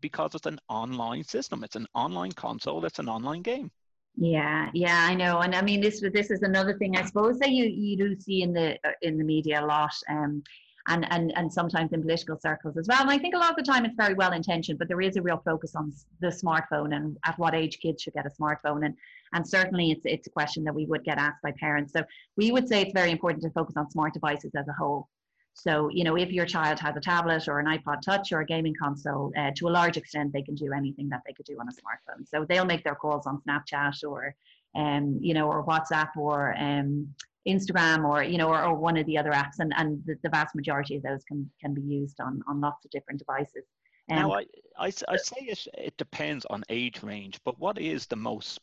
because 0.00 0.34
it's 0.34 0.46
an 0.46 0.58
online 0.68 1.24
system. 1.24 1.64
It's 1.64 1.76
an 1.76 1.86
online 1.94 2.32
console. 2.32 2.84
It's 2.84 2.98
an 2.98 3.08
online 3.08 3.42
game. 3.42 3.70
Yeah, 4.16 4.70
yeah, 4.72 5.06
I 5.08 5.14
know, 5.14 5.40
and 5.40 5.54
I 5.54 5.62
mean 5.62 5.80
this. 5.80 6.00
This 6.00 6.30
is 6.30 6.42
another 6.42 6.78
thing 6.78 6.96
I 6.96 7.04
suppose 7.04 7.38
that 7.40 7.50
you 7.50 7.64
you 7.64 7.96
do 7.96 8.14
see 8.14 8.42
in 8.42 8.52
the 8.52 8.78
in 9.02 9.18
the 9.18 9.24
media 9.24 9.64
a 9.64 9.66
lot. 9.66 9.92
Um, 10.08 10.42
and, 10.88 11.06
and, 11.10 11.32
and 11.36 11.52
sometimes 11.52 11.92
in 11.92 12.02
political 12.02 12.38
circles 12.38 12.76
as 12.76 12.88
well. 12.88 13.00
And 13.00 13.10
I 13.10 13.18
think 13.18 13.34
a 13.34 13.38
lot 13.38 13.50
of 13.50 13.56
the 13.56 13.62
time 13.62 13.84
it's 13.84 13.96
very 13.96 14.14
well 14.14 14.32
intentioned, 14.32 14.78
but 14.78 14.88
there 14.88 15.00
is 15.00 15.16
a 15.16 15.22
real 15.22 15.40
focus 15.44 15.74
on 15.74 15.92
the 16.20 16.28
smartphone 16.28 16.94
and 16.94 17.16
at 17.24 17.38
what 17.38 17.54
age 17.54 17.78
kids 17.80 18.02
should 18.02 18.12
get 18.12 18.26
a 18.26 18.30
smartphone. 18.30 18.84
And, 18.84 18.94
and 19.32 19.46
certainly 19.46 19.92
it's, 19.92 20.02
it's 20.04 20.26
a 20.26 20.30
question 20.30 20.62
that 20.64 20.74
we 20.74 20.84
would 20.86 21.04
get 21.04 21.18
asked 21.18 21.42
by 21.42 21.52
parents. 21.58 21.92
So 21.92 22.04
we 22.36 22.52
would 22.52 22.68
say 22.68 22.82
it's 22.82 22.92
very 22.92 23.10
important 23.10 23.42
to 23.44 23.50
focus 23.50 23.76
on 23.76 23.90
smart 23.90 24.12
devices 24.12 24.52
as 24.56 24.68
a 24.68 24.72
whole. 24.72 25.08
So, 25.54 25.88
you 25.88 26.04
know, 26.04 26.16
if 26.16 26.32
your 26.32 26.46
child 26.46 26.80
has 26.80 26.96
a 26.96 27.00
tablet 27.00 27.48
or 27.48 27.60
an 27.60 27.66
iPod 27.66 28.02
Touch 28.02 28.32
or 28.32 28.40
a 28.40 28.46
gaming 28.46 28.74
console, 28.74 29.32
uh, 29.38 29.52
to 29.56 29.68
a 29.68 29.70
large 29.70 29.96
extent, 29.96 30.32
they 30.32 30.42
can 30.42 30.56
do 30.56 30.72
anything 30.72 31.08
that 31.10 31.22
they 31.24 31.32
could 31.32 31.46
do 31.46 31.56
on 31.60 31.68
a 31.68 31.72
smartphone. 31.72 32.28
So 32.28 32.44
they'll 32.44 32.64
make 32.64 32.82
their 32.82 32.96
calls 32.96 33.26
on 33.26 33.40
Snapchat 33.48 34.02
or, 34.06 34.34
um, 34.74 35.18
you 35.22 35.32
know, 35.32 35.48
or 35.48 35.64
WhatsApp 35.64 36.10
or 36.16 36.56
um, 36.58 37.14
Instagram 37.46 38.08
or 38.08 38.22
you 38.22 38.38
know 38.38 38.48
or, 38.48 38.62
or, 38.64 38.74
one 38.74 38.96
of 38.96 39.06
the 39.06 39.18
other 39.18 39.30
apps 39.30 39.58
and, 39.58 39.72
and 39.76 40.02
the, 40.06 40.16
the, 40.22 40.30
vast 40.30 40.54
majority 40.54 40.96
of 40.96 41.02
those 41.02 41.22
can, 41.24 41.48
can 41.60 41.74
be 41.74 41.82
used 41.82 42.20
on, 42.20 42.42
on 42.48 42.60
lots 42.60 42.84
of 42.84 42.90
different 42.90 43.18
devices. 43.18 43.64
Um, 44.10 44.16
now 44.16 44.32
I, 44.32 44.46
I, 44.78 44.92
I 45.08 45.16
say 45.16 45.40
it, 45.40 45.66
it 45.74 45.96
depends 45.96 46.46
on 46.50 46.64
age 46.68 47.02
range, 47.02 47.38
but 47.44 47.58
what 47.58 47.78
is 47.78 48.06
the 48.06 48.16
most 48.16 48.60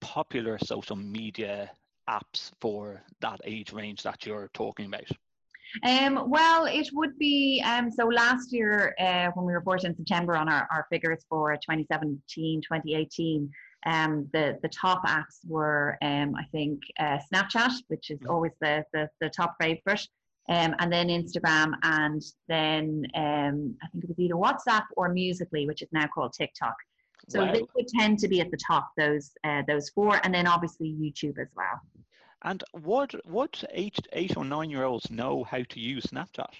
popular 0.00 0.58
social 0.58 0.96
media 0.96 1.70
apps 2.08 2.50
for 2.60 3.02
that 3.20 3.40
age 3.44 3.72
range 3.72 4.02
that 4.02 4.26
you're 4.26 4.50
talking 4.54 4.86
about? 4.86 5.04
Um, 5.84 6.28
well, 6.28 6.66
it 6.66 6.90
would 6.92 7.18
be 7.18 7.62
um, 7.64 7.90
so 7.90 8.04
last 8.06 8.52
year 8.52 8.94
uh, 8.98 9.30
when 9.34 9.46
we 9.46 9.54
reported 9.54 9.86
in 9.86 9.96
September 9.96 10.36
on 10.36 10.48
our, 10.48 10.68
our 10.70 10.86
figures 10.90 11.24
for 11.28 11.52
2017, 11.54 12.60
2018, 12.60 13.50
um, 13.86 14.28
the 14.32 14.58
the 14.62 14.68
top 14.68 15.04
apps 15.06 15.38
were 15.46 15.98
um, 16.02 16.34
I 16.36 16.44
think 16.52 16.82
uh, 16.98 17.18
Snapchat, 17.32 17.72
which 17.88 18.10
is 18.10 18.18
mm. 18.20 18.30
always 18.30 18.52
the 18.60 18.84
the, 18.92 19.08
the 19.20 19.28
top 19.30 19.56
favorite, 19.60 20.06
um, 20.48 20.74
and 20.78 20.92
then 20.92 21.08
Instagram, 21.08 21.74
and 21.82 22.22
then 22.48 23.06
um, 23.14 23.76
I 23.82 23.88
think 23.88 24.04
it 24.04 24.08
was 24.08 24.18
either 24.18 24.34
WhatsApp 24.34 24.84
or 24.96 25.08
Musical.ly, 25.08 25.66
which 25.66 25.82
is 25.82 25.88
now 25.92 26.06
called 26.06 26.32
TikTok. 26.32 26.74
So 27.28 27.44
wow. 27.44 27.52
they 27.52 27.62
would 27.74 27.88
tend 27.88 28.18
to 28.20 28.28
be 28.28 28.40
at 28.40 28.50
the 28.50 28.56
top 28.56 28.90
those 28.96 29.32
uh, 29.44 29.62
those 29.66 29.88
four, 29.90 30.20
and 30.22 30.34
then 30.34 30.46
obviously 30.46 30.88
YouTube 30.88 31.38
as 31.38 31.48
well. 31.56 31.80
And 32.44 32.62
what 32.72 33.14
what 33.26 33.62
eight 33.70 33.98
eight 34.12 34.36
or 34.36 34.44
nine 34.44 34.70
year 34.70 34.84
olds 34.84 35.10
know 35.10 35.44
how 35.44 35.62
to 35.62 35.80
use 35.80 36.06
Snapchat? 36.06 36.50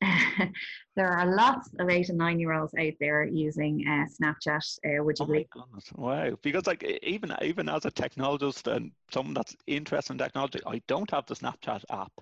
there 0.96 1.08
are 1.08 1.34
lots 1.34 1.70
of 1.78 1.88
eight 1.88 2.08
and 2.10 2.18
nine 2.18 2.38
year 2.38 2.52
olds 2.52 2.74
out 2.78 2.92
there 3.00 3.24
using 3.24 3.84
uh, 3.88 4.04
Snapchat. 4.06 4.78
Uh, 4.84 5.02
would 5.02 5.18
you 5.18 5.24
oh 5.24 5.26
believe? 5.26 5.46
Wow! 5.94 6.36
Because 6.42 6.66
like 6.66 6.82
even 7.02 7.34
even 7.42 7.68
as 7.68 7.86
a 7.86 7.90
technologist 7.90 8.70
and 8.70 8.92
someone 9.10 9.34
that's 9.34 9.56
interested 9.66 10.12
in 10.12 10.18
technology, 10.18 10.60
I 10.66 10.82
don't 10.86 11.10
have 11.10 11.26
the 11.26 11.34
Snapchat 11.34 11.84
app. 11.90 12.12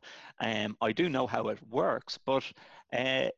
Um, 0.41 0.77
I 0.81 0.93
do 0.93 1.09
know 1.09 1.27
how 1.27 1.49
it 1.49 1.59
works, 1.69 2.19
but 2.25 2.45
uh, 2.93 3.29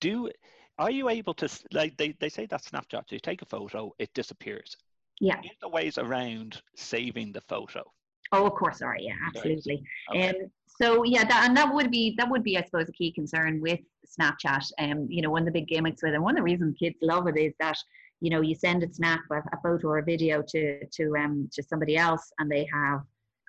do 0.00 0.30
are 0.78 0.90
you 0.90 1.08
able 1.08 1.34
to 1.34 1.48
like 1.72 1.96
they, 1.96 2.12
they 2.20 2.28
say 2.28 2.46
that 2.46 2.62
Snapchat? 2.62 3.10
You 3.10 3.18
take 3.18 3.42
a 3.42 3.46
photo, 3.46 3.92
it 3.98 4.12
disappears. 4.14 4.76
Yeah. 5.20 5.40
Is 5.40 5.56
the 5.60 5.68
ways 5.68 5.98
around 5.98 6.62
saving 6.76 7.32
the 7.32 7.40
photo? 7.40 7.90
Oh, 8.32 8.46
of 8.46 8.54
course, 8.54 8.78
sorry, 8.78 9.04
yeah, 9.04 9.14
absolutely. 9.26 9.82
Okay. 10.10 10.28
Um, 10.28 10.34
so 10.66 11.02
yeah, 11.04 11.24
that, 11.24 11.44
and 11.46 11.56
that 11.56 11.72
would 11.72 11.90
be 11.90 12.14
that 12.18 12.30
would 12.30 12.44
be, 12.44 12.56
I 12.56 12.62
suppose, 12.62 12.88
a 12.88 12.92
key 12.92 13.12
concern 13.12 13.60
with 13.60 13.80
Snapchat. 14.06 14.70
Um, 14.78 15.06
you 15.08 15.22
know, 15.22 15.30
one 15.30 15.42
of 15.42 15.46
the 15.46 15.60
big 15.60 15.68
gimmicks 15.68 16.02
with 16.02 16.12
it, 16.12 16.16
and 16.16 16.22
one 16.22 16.34
of 16.34 16.36
the 16.36 16.42
reasons 16.42 16.76
kids 16.78 16.96
love 17.02 17.26
it 17.26 17.38
is 17.38 17.54
that 17.58 17.76
you 18.20 18.30
know 18.30 18.40
you 18.40 18.54
send 18.54 18.82
a 18.82 18.92
snap, 18.92 19.20
a, 19.30 19.38
a 19.38 19.60
photo 19.62 19.88
or 19.88 19.98
a 19.98 20.04
video 20.04 20.42
to 20.48 20.86
to 20.86 21.16
um 21.16 21.48
to 21.52 21.62
somebody 21.62 21.96
else, 21.96 22.32
and 22.38 22.50
they 22.50 22.68
have 22.72 23.00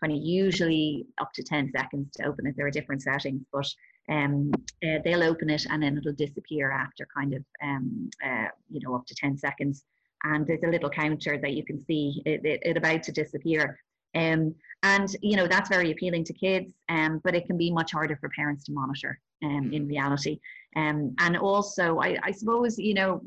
kind 0.01 0.13
of 0.13 0.19
usually 0.19 1.05
up 1.19 1.31
to 1.33 1.43
10 1.43 1.71
seconds 1.71 2.09
to 2.15 2.25
open 2.25 2.47
it. 2.47 2.55
There 2.55 2.65
are 2.65 2.71
different 2.71 3.01
settings, 3.01 3.43
but 3.51 3.67
um, 4.09 4.51
uh, 4.83 4.99
they'll 5.03 5.23
open 5.23 5.49
it 5.49 5.65
and 5.69 5.83
then 5.83 5.97
it'll 5.97 6.13
disappear 6.13 6.71
after 6.71 7.07
kind 7.15 7.33
of, 7.33 7.43
um, 7.61 8.09
uh, 8.25 8.47
you 8.69 8.79
know, 8.81 8.95
up 8.95 9.05
to 9.07 9.15
10 9.15 9.37
seconds. 9.37 9.83
And 10.23 10.45
there's 10.45 10.63
a 10.63 10.69
little 10.69 10.89
counter 10.89 11.37
that 11.37 11.53
you 11.53 11.63
can 11.63 11.83
see 11.85 12.21
it, 12.25 12.41
it, 12.43 12.61
it 12.63 12.77
about 12.77 13.03
to 13.03 13.11
disappear. 13.11 13.79
Um, 14.15 14.55
and 14.83 15.13
you 15.21 15.35
know 15.35 15.47
that's 15.47 15.69
very 15.69 15.91
appealing 15.91 16.23
to 16.25 16.33
kids, 16.33 16.73
um, 16.89 17.19
but 17.23 17.35
it 17.35 17.45
can 17.45 17.57
be 17.57 17.71
much 17.71 17.91
harder 17.91 18.15
for 18.15 18.29
parents 18.29 18.63
to 18.65 18.71
monitor 18.71 19.19
um, 19.43 19.71
in 19.73 19.87
reality. 19.87 20.39
Um, 20.75 21.15
and 21.19 21.37
also, 21.37 21.99
I, 21.99 22.17
I 22.23 22.31
suppose 22.31 22.77
you 22.77 22.93
know, 22.93 23.21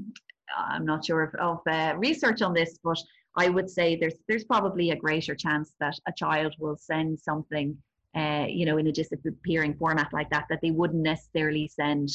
I'm 0.57 0.87
not 0.87 1.05
sure 1.05 1.23
of, 1.23 1.35
of 1.35 1.61
uh, 1.71 1.95
research 1.99 2.42
on 2.42 2.55
this, 2.55 2.79
but 2.83 2.99
I 3.37 3.49
would 3.49 3.71
say 3.71 3.97
there's 3.97 4.14
there's 4.29 4.45
probably 4.45 4.90
a 4.90 4.97
greater 4.97 5.35
chance 5.35 5.73
that 5.81 5.99
a 6.07 6.12
child 6.12 6.55
will 6.59 6.77
send 6.77 7.18
something, 7.18 7.77
uh, 8.16 8.47
you 8.49 8.66
know, 8.66 8.79
in 8.79 8.87
a 8.87 8.92
disappearing 8.92 9.75
format 9.75 10.12
like 10.12 10.31
that 10.31 10.47
that 10.49 10.61
they 10.62 10.71
wouldn't 10.71 11.03
necessarily 11.03 11.68
send 11.68 12.09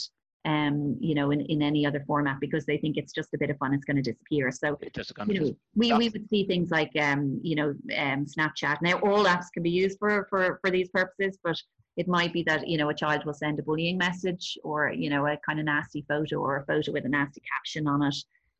um, 0.47 0.95
you 1.01 1.13
know, 1.13 1.31
in, 1.31 1.41
in 1.41 1.61
any 1.61 1.85
other 1.85 2.01
format 2.07 2.39
because 2.39 2.65
they 2.65 2.77
think 2.77 2.95
it's 2.95 3.11
just 3.11 3.33
a 3.33 3.37
bit 3.37 3.49
of 3.49 3.57
fun, 3.57 3.73
it's 3.73 3.83
going 3.83 4.01
to 4.01 4.11
disappear. 4.11 4.49
So, 4.49 4.79
you 5.27 5.39
know, 5.41 5.55
we, 5.75 5.91
we 5.91 6.09
would 6.09 6.29
see 6.29 6.45
things 6.45 6.71
like, 6.71 6.91
um, 6.99 7.39
you 7.43 7.55
know, 7.55 7.69
um, 7.97 8.25
Snapchat. 8.25 8.77
Now, 8.81 8.93
all 8.99 9.25
apps 9.25 9.47
can 9.53 9.61
be 9.61 9.69
used 9.69 9.99
for, 9.99 10.25
for, 10.29 10.59
for 10.61 10.71
these 10.71 10.89
purposes, 10.89 11.37
but 11.43 11.57
it 11.97 12.07
might 12.07 12.31
be 12.31 12.43
that, 12.43 12.65
you 12.65 12.77
know, 12.77 12.89
a 12.89 12.93
child 12.93 13.25
will 13.25 13.33
send 13.33 13.59
a 13.59 13.63
bullying 13.63 13.97
message 13.97 14.57
or, 14.63 14.89
you 14.89 15.09
know, 15.09 15.27
a 15.27 15.37
kind 15.45 15.59
of 15.59 15.65
nasty 15.65 16.05
photo 16.07 16.37
or 16.37 16.57
a 16.57 16.65
photo 16.65 16.93
with 16.93 17.05
a 17.05 17.09
nasty 17.09 17.41
caption 17.53 17.85
on 17.85 18.03
it. 18.03 18.15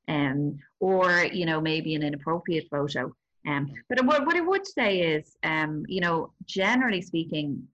Um, 0.10 0.60
or, 0.80 1.26
you 1.32 1.46
know, 1.46 1.62
maybe 1.62 1.96
an 1.96 2.04
inappropriate 2.04 2.68
photo. 2.70 3.14
Um, 3.48 3.72
but 3.88 4.04
what, 4.06 4.26
what 4.26 4.36
I 4.36 4.42
would 4.42 4.68
say 4.68 5.00
is, 5.00 5.38
um, 5.44 5.86
you 5.88 6.02
know, 6.02 6.34
generally 6.46 7.02
speaking, 7.02 7.66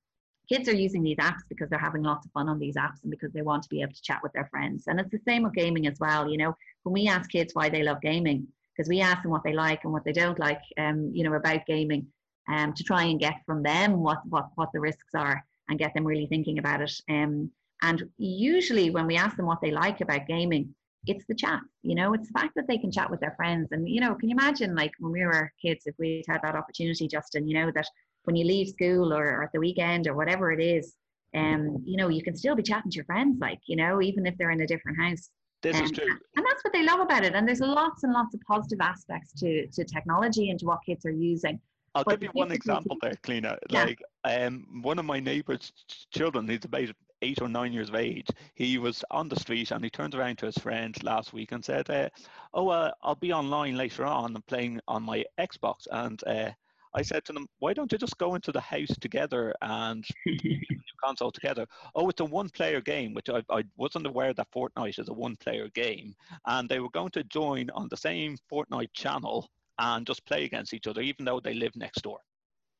kids 0.53 0.69
are 0.69 0.75
using 0.75 1.01
these 1.01 1.17
apps 1.17 1.41
because 1.49 1.67
they're 1.69 1.79
having 1.79 2.03
lots 2.03 2.25
of 2.25 2.31
fun 2.31 2.47
on 2.47 2.59
these 2.59 2.75
apps 2.75 3.01
and 3.01 3.09
because 3.09 3.31
they 3.33 3.41
want 3.41 3.63
to 3.63 3.69
be 3.69 3.81
able 3.81 3.93
to 3.93 4.01
chat 4.01 4.19
with 4.21 4.31
their 4.33 4.47
friends. 4.51 4.83
And 4.85 4.99
it's 4.99 5.09
the 5.09 5.19
same 5.27 5.43
with 5.43 5.53
gaming 5.53 5.87
as 5.87 5.99
well. 5.99 6.29
You 6.29 6.37
know, 6.37 6.55
when 6.83 6.93
we 6.93 7.07
ask 7.07 7.29
kids 7.29 7.55
why 7.55 7.69
they 7.69 7.81
love 7.81 8.01
gaming, 8.01 8.47
because 8.75 8.87
we 8.87 9.01
ask 9.01 9.23
them 9.23 9.31
what 9.31 9.43
they 9.43 9.53
like 9.53 9.83
and 9.83 9.91
what 9.91 10.03
they 10.05 10.11
don't 10.11 10.37
like, 10.37 10.61
um, 10.77 11.09
you 11.11 11.23
know, 11.23 11.33
about 11.33 11.65
gaming, 11.65 12.05
um, 12.47 12.73
to 12.73 12.83
try 12.83 13.03
and 13.05 13.19
get 13.19 13.35
from 13.45 13.63
them 13.63 14.01
what 14.01 14.19
what 14.29 14.49
what 14.55 14.69
the 14.73 14.79
risks 14.79 15.15
are 15.15 15.43
and 15.69 15.79
get 15.79 15.93
them 15.93 16.05
really 16.05 16.27
thinking 16.27 16.59
about 16.59 16.81
it. 16.81 16.93
Um, 17.09 17.49
and 17.81 18.03
usually 18.17 18.91
when 18.91 19.07
we 19.07 19.15
ask 19.15 19.35
them 19.37 19.47
what 19.47 19.61
they 19.61 19.71
like 19.71 20.01
about 20.01 20.27
gaming, 20.27 20.75
it's 21.07 21.25
the 21.25 21.35
chat. 21.35 21.61
You 21.81 21.95
know, 21.95 22.13
it's 22.13 22.27
the 22.27 22.39
fact 22.39 22.53
that 22.55 22.67
they 22.67 22.77
can 22.77 22.91
chat 22.91 23.09
with 23.09 23.21
their 23.21 23.33
friends. 23.37 23.69
And 23.71 23.89
you 23.89 24.01
know, 24.01 24.13
can 24.13 24.29
you 24.29 24.35
imagine 24.35 24.75
like 24.75 24.91
when 24.99 25.11
we 25.11 25.25
were 25.25 25.51
kids, 25.59 25.83
if 25.87 25.95
we'd 25.97 26.25
had 26.27 26.41
that 26.43 26.55
opportunity, 26.55 27.07
Justin, 27.07 27.47
you 27.47 27.55
know, 27.55 27.71
that 27.71 27.87
when 28.23 28.35
you 28.35 28.45
leave 28.45 28.69
school 28.69 29.13
or, 29.13 29.25
or 29.25 29.43
at 29.43 29.51
the 29.53 29.59
weekend 29.59 30.07
or 30.07 30.15
whatever 30.15 30.51
it 30.51 30.61
is, 30.61 30.95
um, 31.35 31.83
you 31.85 31.97
know, 31.97 32.09
you 32.09 32.23
can 32.23 32.35
still 32.35 32.55
be 32.55 32.63
chatting 32.63 32.91
to 32.91 32.95
your 32.95 33.05
friends, 33.05 33.39
like, 33.39 33.59
you 33.65 33.75
know, 33.75 34.01
even 34.01 34.25
if 34.25 34.37
they're 34.37 34.51
in 34.51 34.61
a 34.61 34.67
different 34.67 34.99
house. 34.99 35.29
This 35.61 35.77
um, 35.77 35.83
is 35.83 35.91
true. 35.91 36.05
And 36.35 36.45
that's 36.45 36.63
what 36.63 36.73
they 36.73 36.83
love 36.83 36.99
about 36.99 37.23
it. 37.23 37.33
And 37.33 37.47
there's 37.47 37.59
lots 37.59 38.03
and 38.03 38.13
lots 38.13 38.35
of 38.35 38.41
positive 38.41 38.79
aspects 38.81 39.33
to, 39.39 39.67
to 39.67 39.83
technology 39.83 40.49
and 40.49 40.59
to 40.59 40.65
what 40.65 40.79
kids 40.85 41.05
are 41.05 41.11
using. 41.11 41.59
I'll 41.95 42.03
but 42.03 42.19
give 42.19 42.23
you 42.33 42.39
one 42.39 42.51
example 42.51 42.97
there, 43.01 43.13
Cliona. 43.23 43.57
Yeah. 43.69 43.83
Like, 43.83 44.01
um, 44.25 44.81
one 44.81 44.99
of 44.99 45.05
my 45.05 45.19
neighbour's 45.19 45.71
children, 46.11 46.47
he's 46.47 46.65
about 46.65 46.89
eight 47.21 47.41
or 47.41 47.47
nine 47.47 47.71
years 47.71 47.89
of 47.89 47.95
age, 47.95 48.27
he 48.55 48.77
was 48.77 49.03
on 49.09 49.29
the 49.29 49.39
street 49.39 49.71
and 49.71 49.83
he 49.83 49.89
turned 49.89 50.13
around 50.13 50.37
to 50.39 50.45
his 50.45 50.57
friend 50.57 51.01
last 51.03 51.33
week 51.33 51.51
and 51.51 51.63
said, 51.63 51.89
uh, 51.89 52.09
"Oh, 52.53 52.67
uh, 52.69 52.91
I'll 53.01 53.15
be 53.15 53.31
online 53.31 53.77
later 53.77 54.05
on 54.05 54.35
and 54.35 54.45
playing 54.45 54.81
on 54.87 55.03
my 55.03 55.23
Xbox." 55.39 55.87
And 55.91 56.21
uh, 56.25 56.51
I 56.95 57.01
said 57.01 57.25
to 57.25 57.33
them, 57.33 57.47
why 57.59 57.73
don't 57.73 57.91
you 57.91 57.97
just 57.97 58.17
go 58.17 58.35
into 58.35 58.51
the 58.51 58.61
house 58.61 58.95
together 59.01 59.53
and 59.61 60.05
new 60.25 60.59
console 61.03 61.31
together? 61.31 61.65
Oh, 61.95 62.09
it's 62.09 62.21
a 62.21 62.25
one 62.25 62.49
player 62.49 62.81
game, 62.81 63.13
which 63.13 63.29
I, 63.29 63.43
I 63.49 63.63
wasn't 63.77 64.07
aware 64.07 64.33
that 64.33 64.51
Fortnite 64.55 64.99
is 64.99 65.09
a 65.09 65.13
one 65.13 65.35
player 65.37 65.69
game. 65.73 66.15
And 66.45 66.69
they 66.69 66.79
were 66.79 66.89
going 66.89 67.11
to 67.11 67.23
join 67.23 67.69
on 67.71 67.87
the 67.89 67.97
same 67.97 68.37
Fortnite 68.51 68.93
channel 68.93 69.49
and 69.79 70.05
just 70.05 70.25
play 70.25 70.43
against 70.43 70.73
each 70.73 70.87
other, 70.87 71.01
even 71.01 71.25
though 71.25 71.39
they 71.39 71.53
live 71.53 71.75
next 71.75 72.01
door. 72.03 72.19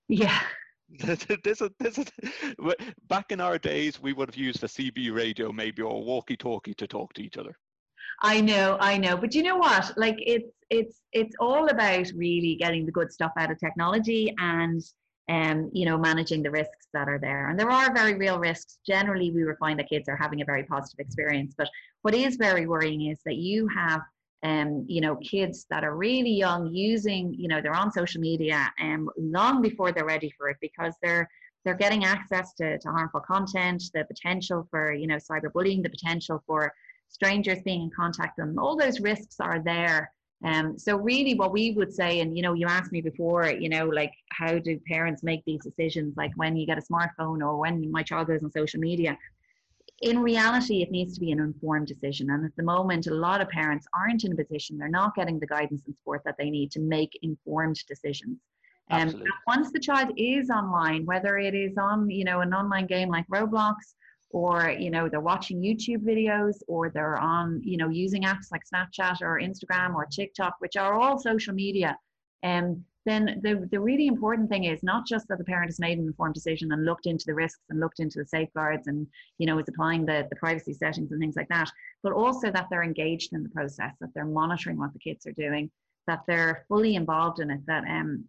Yeah. 0.08 0.42
this 1.00 1.62
is 1.62 1.70
this 1.80 1.98
is 1.98 2.06
back 3.08 3.32
in 3.32 3.42
our 3.42 3.58
days 3.58 4.02
we 4.02 4.14
would 4.14 4.30
have 4.30 4.36
used 4.36 4.64
a 4.64 4.68
CB 4.68 5.16
radio 5.16 5.52
maybe 5.52 5.82
or 5.82 5.96
a 5.96 6.00
walkie 6.00 6.38
talkie 6.38 6.74
to 6.76 6.86
talk 6.86 7.14
to 7.14 7.24
each 7.24 7.38
other. 7.38 7.58
I 8.22 8.42
know, 8.42 8.78
I 8.80 8.98
know. 8.98 9.18
But 9.18 9.36
you 9.36 9.44
know 9.44 9.58
what? 9.58 9.98
Like 9.98 10.18
it's 10.20 10.52
it's 10.70 11.02
it's 11.12 11.36
all 11.40 11.70
about 11.70 12.12
really 12.16 12.56
getting 12.56 12.86
the 12.86 12.92
good 12.92 13.12
stuff 13.12 13.32
out 13.38 13.52
of 13.52 13.60
technology 13.60 14.34
and 14.38 14.82
um, 15.30 15.70
you 15.72 15.86
know, 15.86 15.98
managing 15.98 16.44
the 16.44 16.52
risks 16.52 16.88
that 16.94 17.08
are 17.08 17.20
there. 17.20 17.48
And 17.48 17.58
there 17.58 17.72
are 17.72 17.94
very 17.94 18.16
real 18.16 18.40
risks. 18.40 18.80
Generally, 18.86 19.32
we 19.32 19.46
would 19.46 19.58
find 19.58 19.80
that 19.80 19.88
kids 19.88 20.10
are 20.10 20.18
having 20.18 20.42
a 20.42 20.46
very 20.46 20.64
positive 20.64 21.00
experience. 21.00 21.54
But 21.58 21.70
what 22.02 22.14
is 22.14 22.36
very 22.36 22.68
worrying 22.68 23.10
is 23.10 23.20
that 23.26 23.36
you 23.36 23.68
have 23.70 24.02
um, 24.44 24.86
you 24.88 25.00
know, 25.00 25.16
kids 25.18 25.66
that 25.70 25.86
are 25.86 25.96
really 25.96 26.32
young 26.32 26.68
using, 26.74 27.34
you 27.34 27.48
know, 27.48 27.62
they're 27.62 27.74
on 27.74 27.92
social 27.92 28.20
media 28.20 28.70
um, 28.82 29.10
long 29.18 29.62
before 29.62 29.92
they're 29.92 30.06
ready 30.06 30.34
for 30.38 30.50
it 30.50 30.58
because 30.62 30.94
they're 31.02 31.30
they're 31.64 31.74
getting 31.74 32.04
access 32.04 32.54
to, 32.56 32.78
to 32.78 32.90
harmful 32.90 33.22
content, 33.22 33.82
the 33.94 34.04
potential 34.04 34.68
for, 34.70 34.92
you 34.92 35.08
know, 35.08 35.16
cyberbullying, 35.16 35.82
the 35.82 35.90
potential 35.90 36.44
for 36.46 36.74
strangers 37.14 37.60
being 37.64 37.84
in 37.84 37.92
contact 37.96 38.38
with 38.38 38.48
them. 38.48 38.60
All 38.60 38.76
those 38.76 39.00
risks 39.00 39.40
are 39.40 39.62
there. 39.64 40.12
Um, 40.44 40.78
so 40.78 40.98
really 40.98 41.36
what 41.36 41.54
we 41.54 41.72
would 41.72 41.94
say, 41.94 42.20
and 42.20 42.36
you 42.36 42.44
know, 42.44 42.54
you 42.54 42.68
asked 42.68 42.92
me 42.92 43.00
before, 43.00 43.46
you 43.50 43.70
know, 43.70 43.86
like 43.86 44.12
how 44.32 44.58
do 44.60 44.78
parents 44.88 45.24
make 45.24 45.42
these 45.46 45.64
decisions, 45.64 46.16
like 46.18 46.32
when 46.36 46.58
you 46.58 46.66
get 46.66 46.78
a 46.78 46.82
smartphone 46.82 47.40
or 47.46 47.58
when 47.58 47.90
my 47.92 48.04
child 48.04 48.28
goes 48.28 48.44
on 48.44 48.52
social 48.52 48.80
media, 48.80 49.18
in 50.02 50.20
reality, 50.20 50.82
it 50.82 50.92
needs 50.92 51.14
to 51.14 51.22
be 51.22 51.32
an 51.32 51.40
informed 51.40 51.88
decision. 51.88 52.30
And 52.32 52.44
at 52.44 52.56
the 52.58 52.64
moment, 52.64 53.08
a 53.08 53.14
lot 53.14 53.40
of 53.40 53.48
parents 53.50 53.88
aren't 53.98 54.26
in 54.26 54.34
a 54.34 54.36
position, 54.36 54.78
they're 54.78 54.90
not 54.90 55.16
getting 55.16 55.40
the 55.40 55.48
guidance 55.48 55.84
and 55.86 55.96
support 55.96 56.24
that 56.26 56.36
they 56.38 56.50
need 56.50 56.72
to 56.72 56.82
make 56.82 57.18
informed 57.22 57.82
decisions. 57.88 58.38
Um, 58.92 59.10
and 59.10 59.24
once 59.48 59.72
the 59.72 59.80
child 59.80 60.12
is 60.18 60.50
online, 60.50 61.06
whether 61.06 61.38
it 61.38 61.56
is 61.56 61.78
on, 61.78 62.10
you 62.10 62.26
know, 62.26 62.42
an 62.42 62.54
online 62.54 62.86
game 62.86 63.08
like 63.08 63.26
Roblox, 63.28 63.76
or 64.34 64.76
you 64.78 64.90
know 64.90 65.08
they're 65.08 65.22
watching 65.22 65.62
YouTube 65.62 66.04
videos, 66.04 66.56
or 66.68 66.90
they're 66.90 67.18
on, 67.18 67.62
you 67.64 67.78
know, 67.78 67.90
using 67.90 68.24
apps 68.24 68.52
like 68.52 68.64
Snapchat 68.74 69.22
or 69.22 69.40
Instagram 69.40 69.96
or 69.96 70.06
TikTok, 70.06 70.56
which 70.60 70.76
are 70.76 71.00
all 71.00 71.18
social 71.18 71.54
media. 71.54 71.98
Um, 72.44 72.84
then 73.06 73.40
the, 73.44 73.68
the 73.72 73.80
really 73.80 74.08
important 74.08 74.50
thing 74.50 74.64
is 74.64 74.82
not 74.82 75.06
just 75.06 75.28
that 75.28 75.38
the 75.38 75.44
parent 75.44 75.68
has 75.68 75.80
made 75.80 75.98
an 75.98 76.08
informed 76.08 76.34
decision 76.34 76.72
and 76.72 76.86
looked 76.86 77.06
into 77.06 77.26
the 77.28 77.34
risks 77.34 77.62
and 77.70 77.80
looked 77.80 78.00
into 78.00 78.20
the 78.20 78.26
safeguards 78.26 78.88
and 78.88 79.06
you 79.38 79.46
know 79.46 79.60
is 79.60 79.68
applying 79.68 80.06
the, 80.06 80.26
the 80.30 80.36
privacy 80.38 80.74
settings 80.74 81.12
and 81.12 81.20
things 81.20 81.36
like 81.36 81.50
that 81.50 81.70
but 82.02 82.14
also 82.14 82.50
that 82.50 82.68
they're 82.70 82.84
engaged 82.84 83.34
in 83.34 83.44
the 83.44 83.50
process 83.50 83.92
that 84.00 84.10
they're 84.14 84.26
monitoring 84.26 84.78
what 84.78 84.94
the 84.94 85.00
kids 85.00 85.26
are 85.26 85.34
doing 85.34 85.70
that 86.08 86.22
they're 86.28 86.66
fully 86.70 86.96
involved 86.96 87.40
in 87.40 87.52
it 87.52 87.60
that 87.68 87.84
um, 87.90 88.24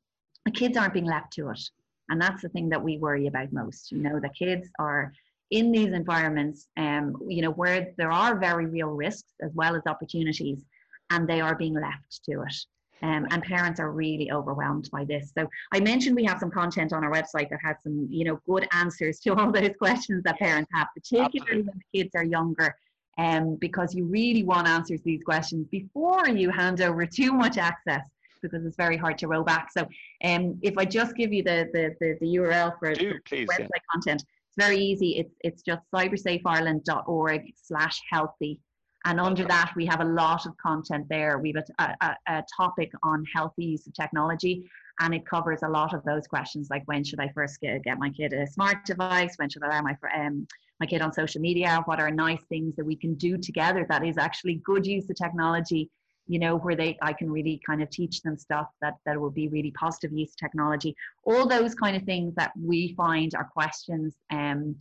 the 0.44 0.50
kids 0.50 0.76
aren't 0.76 0.94
being 0.94 1.04
left 1.04 1.32
to 1.32 1.50
it 1.50 1.60
and 2.08 2.20
that's 2.20 2.42
the 2.42 2.48
thing 2.48 2.68
that 2.68 2.82
we 2.82 2.98
worry 2.98 3.28
about 3.28 3.52
most 3.52 3.92
you 3.92 3.98
know 3.98 4.18
the 4.18 4.28
kids 4.30 4.68
are 4.78 5.12
in 5.50 5.70
these 5.70 5.92
environments 5.92 6.68
um, 6.76 7.14
you 7.28 7.42
know 7.42 7.50
where 7.50 7.92
there 7.96 8.12
are 8.12 8.38
very 8.38 8.66
real 8.66 8.88
risks 8.88 9.32
as 9.42 9.50
well 9.54 9.76
as 9.76 9.82
opportunities 9.86 10.64
and 11.10 11.28
they 11.28 11.40
are 11.40 11.54
being 11.54 11.74
left 11.74 12.20
to 12.24 12.42
it 12.42 12.56
um, 13.04 13.26
and 13.30 13.42
parents 13.42 13.80
are 13.80 13.90
really 13.90 14.32
overwhelmed 14.32 14.88
by 14.90 15.04
this. 15.04 15.30
So 15.36 15.46
I 15.72 15.80
mentioned 15.80 16.16
we 16.16 16.24
have 16.24 16.38
some 16.38 16.50
content 16.50 16.92
on 16.94 17.04
our 17.04 17.12
website 17.12 17.50
that 17.50 17.60
has 17.62 17.76
some, 17.82 18.06
you 18.10 18.24
know, 18.24 18.40
good 18.48 18.66
answers 18.72 19.20
to 19.24 19.34
all 19.34 19.52
those 19.52 19.76
questions 19.78 20.22
that 20.24 20.38
parents 20.38 20.70
have, 20.72 20.88
particularly 20.94 21.40
Absolutely. 21.40 21.62
when 21.62 21.82
the 21.92 21.98
kids 21.98 22.10
are 22.14 22.24
younger. 22.24 22.74
Um, 23.16 23.54
because 23.60 23.94
you 23.94 24.06
really 24.06 24.42
want 24.42 24.66
answers 24.66 24.98
to 24.98 25.04
these 25.04 25.22
questions 25.22 25.68
before 25.70 26.26
you 26.26 26.50
hand 26.50 26.80
over 26.80 27.06
too 27.06 27.32
much 27.32 27.58
access 27.58 28.02
because 28.42 28.66
it's 28.66 28.76
very 28.76 28.96
hard 28.96 29.18
to 29.18 29.28
roll 29.28 29.44
back. 29.44 29.70
So 29.70 29.82
um, 30.24 30.58
if 30.62 30.76
I 30.76 30.84
just 30.84 31.14
give 31.14 31.32
you 31.32 31.44
the, 31.44 31.68
the, 31.72 31.94
the, 32.00 32.18
the 32.20 32.36
URL 32.38 32.76
for 32.76 32.92
Do, 32.92 33.14
please, 33.24 33.48
website 33.48 33.68
yeah. 33.72 33.78
content, 33.92 34.24
it's 34.56 34.66
very 34.66 34.78
easy. 34.78 35.18
It's, 35.18 35.34
it's 35.40 35.62
just 35.62 35.82
cybersafeireland.org 35.94 37.42
slash 37.56 38.00
healthy 38.10 38.60
and 39.04 39.20
under 39.20 39.44
that, 39.44 39.72
we 39.76 39.84
have 39.86 40.00
a 40.00 40.04
lot 40.04 40.46
of 40.46 40.56
content 40.56 41.06
there. 41.10 41.38
We 41.38 41.52
have 41.54 41.64
a, 41.78 42.06
a, 42.06 42.38
a, 42.38 42.44
topic 42.56 42.90
on 43.02 43.24
healthy 43.34 43.64
use 43.66 43.86
of 43.86 43.92
technology, 43.92 44.64
and 45.00 45.14
it 45.14 45.26
covers 45.26 45.60
a 45.62 45.68
lot 45.68 45.92
of 45.92 46.02
those 46.04 46.26
questions 46.26 46.68
like 46.70 46.82
when 46.86 47.04
should 47.04 47.20
I 47.20 47.28
first 47.34 47.60
get, 47.60 47.82
get 47.84 47.98
my 47.98 48.08
kid 48.08 48.32
a 48.32 48.46
smart 48.46 48.86
device? 48.86 49.34
When 49.36 49.50
should 49.50 49.62
I 49.62 49.66
allow 49.66 49.82
my, 49.82 49.96
um, 50.16 50.46
my 50.80 50.86
kid 50.86 51.02
on 51.02 51.12
social 51.12 51.42
media? 51.42 51.82
What 51.84 52.00
are 52.00 52.10
nice 52.10 52.42
things 52.48 52.76
that 52.76 52.86
we 52.86 52.96
can 52.96 53.14
do 53.16 53.36
together 53.36 53.86
that 53.90 54.06
is 54.06 54.16
actually 54.16 54.62
good 54.64 54.86
use 54.86 55.10
of 55.10 55.16
technology? 55.16 55.90
You 56.26 56.38
know, 56.38 56.56
where 56.56 56.76
they 56.76 56.98
I 57.02 57.12
can 57.12 57.30
really 57.30 57.60
kind 57.66 57.82
of 57.82 57.90
teach 57.90 58.22
them 58.22 58.36
stuff 58.38 58.68
that 58.80 58.94
that 59.04 59.20
will 59.20 59.30
be 59.30 59.48
really 59.48 59.72
positive 59.72 60.12
use 60.12 60.34
technology. 60.34 60.96
All 61.24 61.46
those 61.46 61.74
kind 61.74 61.96
of 61.96 62.02
things 62.04 62.34
that 62.36 62.52
we 62.60 62.94
find 62.96 63.34
are 63.34 63.44
questions. 63.44 64.14
Um, 64.30 64.76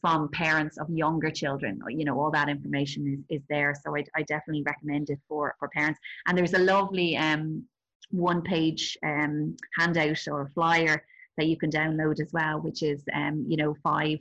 from 0.00 0.28
parents 0.30 0.78
of 0.78 0.88
younger 0.88 1.30
children 1.30 1.78
you 1.88 2.04
know 2.04 2.18
all 2.18 2.30
that 2.30 2.48
information 2.48 3.24
is, 3.28 3.40
is 3.40 3.46
there 3.48 3.74
so 3.84 3.94
I, 3.96 4.04
I 4.16 4.22
definitely 4.22 4.62
recommend 4.62 5.10
it 5.10 5.18
for 5.28 5.54
for 5.58 5.68
parents 5.68 6.00
and 6.26 6.38
there's 6.38 6.54
a 6.54 6.58
lovely 6.58 7.16
um, 7.16 7.64
one 8.10 8.42
page 8.42 8.96
um, 9.04 9.56
handout 9.78 10.26
or 10.28 10.50
flyer 10.54 11.04
that 11.36 11.46
you 11.46 11.56
can 11.56 11.70
download 11.70 12.20
as 12.20 12.32
well 12.32 12.60
which 12.60 12.82
is 12.82 13.02
um, 13.14 13.44
you 13.48 13.56
know 13.56 13.74
five 13.82 14.18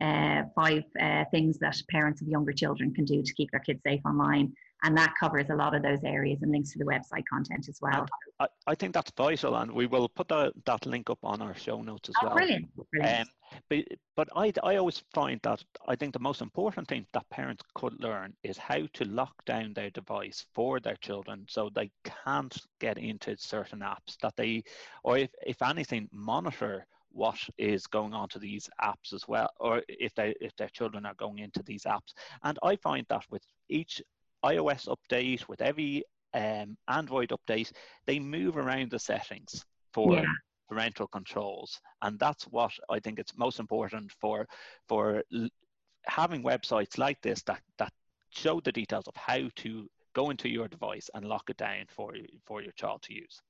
uh, 0.00 0.44
five 0.54 0.84
uh, 1.00 1.24
things 1.30 1.58
that 1.58 1.76
parents 1.90 2.22
of 2.22 2.28
younger 2.28 2.52
children 2.52 2.94
can 2.94 3.04
do 3.04 3.22
to 3.22 3.34
keep 3.34 3.50
their 3.50 3.60
kids 3.60 3.80
safe 3.86 4.00
online 4.06 4.52
and 4.82 4.96
that 4.96 5.14
covers 5.18 5.50
a 5.50 5.54
lot 5.54 5.74
of 5.74 5.82
those 5.82 6.02
areas 6.04 6.42
and 6.42 6.50
links 6.50 6.72
to 6.72 6.78
the 6.78 6.84
website 6.84 7.24
content 7.30 7.68
as 7.68 7.78
well. 7.80 8.06
I, 8.38 8.46
I 8.66 8.74
think 8.74 8.94
that's 8.94 9.12
vital, 9.16 9.56
and 9.56 9.70
we 9.70 9.86
will 9.86 10.08
put 10.08 10.28
that, 10.28 10.52
that 10.64 10.86
link 10.86 11.10
up 11.10 11.18
on 11.22 11.42
our 11.42 11.54
show 11.54 11.82
notes 11.82 12.08
as 12.08 12.14
oh, 12.22 12.26
well. 12.26 12.34
Brilliant. 12.36 12.68
brilliant. 12.90 13.20
Um, 13.20 13.60
but 13.68 13.84
but 14.16 14.28
I, 14.36 14.52
I 14.62 14.76
always 14.76 15.02
find 15.12 15.40
that 15.42 15.62
I 15.88 15.96
think 15.96 16.12
the 16.12 16.20
most 16.20 16.40
important 16.40 16.88
thing 16.88 17.06
that 17.12 17.28
parents 17.30 17.64
could 17.74 18.00
learn 18.00 18.32
is 18.42 18.56
how 18.56 18.86
to 18.94 19.04
lock 19.04 19.34
down 19.44 19.72
their 19.72 19.90
device 19.90 20.46
for 20.54 20.78
their 20.78 20.96
children 20.96 21.46
so 21.48 21.70
they 21.74 21.90
can't 22.24 22.56
get 22.80 22.98
into 22.98 23.36
certain 23.36 23.80
apps 23.80 24.16
that 24.22 24.36
they, 24.36 24.62
or 25.04 25.18
if, 25.18 25.30
if 25.46 25.62
anything, 25.62 26.08
monitor 26.12 26.86
what 27.12 27.38
is 27.58 27.86
going 27.86 28.14
on 28.14 28.28
to 28.28 28.38
these 28.38 28.68
apps 28.80 29.12
as 29.12 29.26
well 29.26 29.50
or 29.58 29.82
if 29.88 30.14
they 30.14 30.32
if 30.40 30.54
their 30.56 30.68
children 30.68 31.04
are 31.04 31.14
going 31.14 31.38
into 31.38 31.60
these 31.64 31.82
apps 31.82 32.14
and 32.44 32.56
i 32.62 32.76
find 32.76 33.04
that 33.08 33.24
with 33.30 33.42
each 33.68 34.00
iOS 34.44 34.88
update, 34.88 35.48
with 35.48 35.60
every 35.60 36.04
um, 36.34 36.76
Android 36.88 37.30
update, 37.30 37.72
they 38.06 38.18
move 38.18 38.56
around 38.56 38.90
the 38.90 38.98
settings 38.98 39.64
for 39.92 40.14
yeah. 40.14 40.24
parental 40.68 41.06
controls, 41.08 41.80
and 42.02 42.18
that's 42.18 42.44
what 42.44 42.72
I 42.88 43.00
think 43.00 43.18
it's 43.18 43.36
most 43.36 43.58
important 43.58 44.12
for 44.20 44.46
for 44.88 45.22
l- 45.34 45.48
having 46.06 46.42
websites 46.42 46.98
like 46.98 47.20
this 47.22 47.42
that 47.42 47.60
that 47.78 47.92
show 48.30 48.60
the 48.60 48.72
details 48.72 49.06
of 49.08 49.16
how 49.16 49.48
to 49.56 49.88
go 50.14 50.30
into 50.30 50.48
your 50.48 50.68
device 50.68 51.10
and 51.14 51.24
lock 51.24 51.50
it 51.50 51.56
down 51.56 51.84
for 51.88 52.14
for 52.46 52.62
your 52.62 52.72
child 52.72 53.02
to 53.02 53.14
use. 53.14 53.40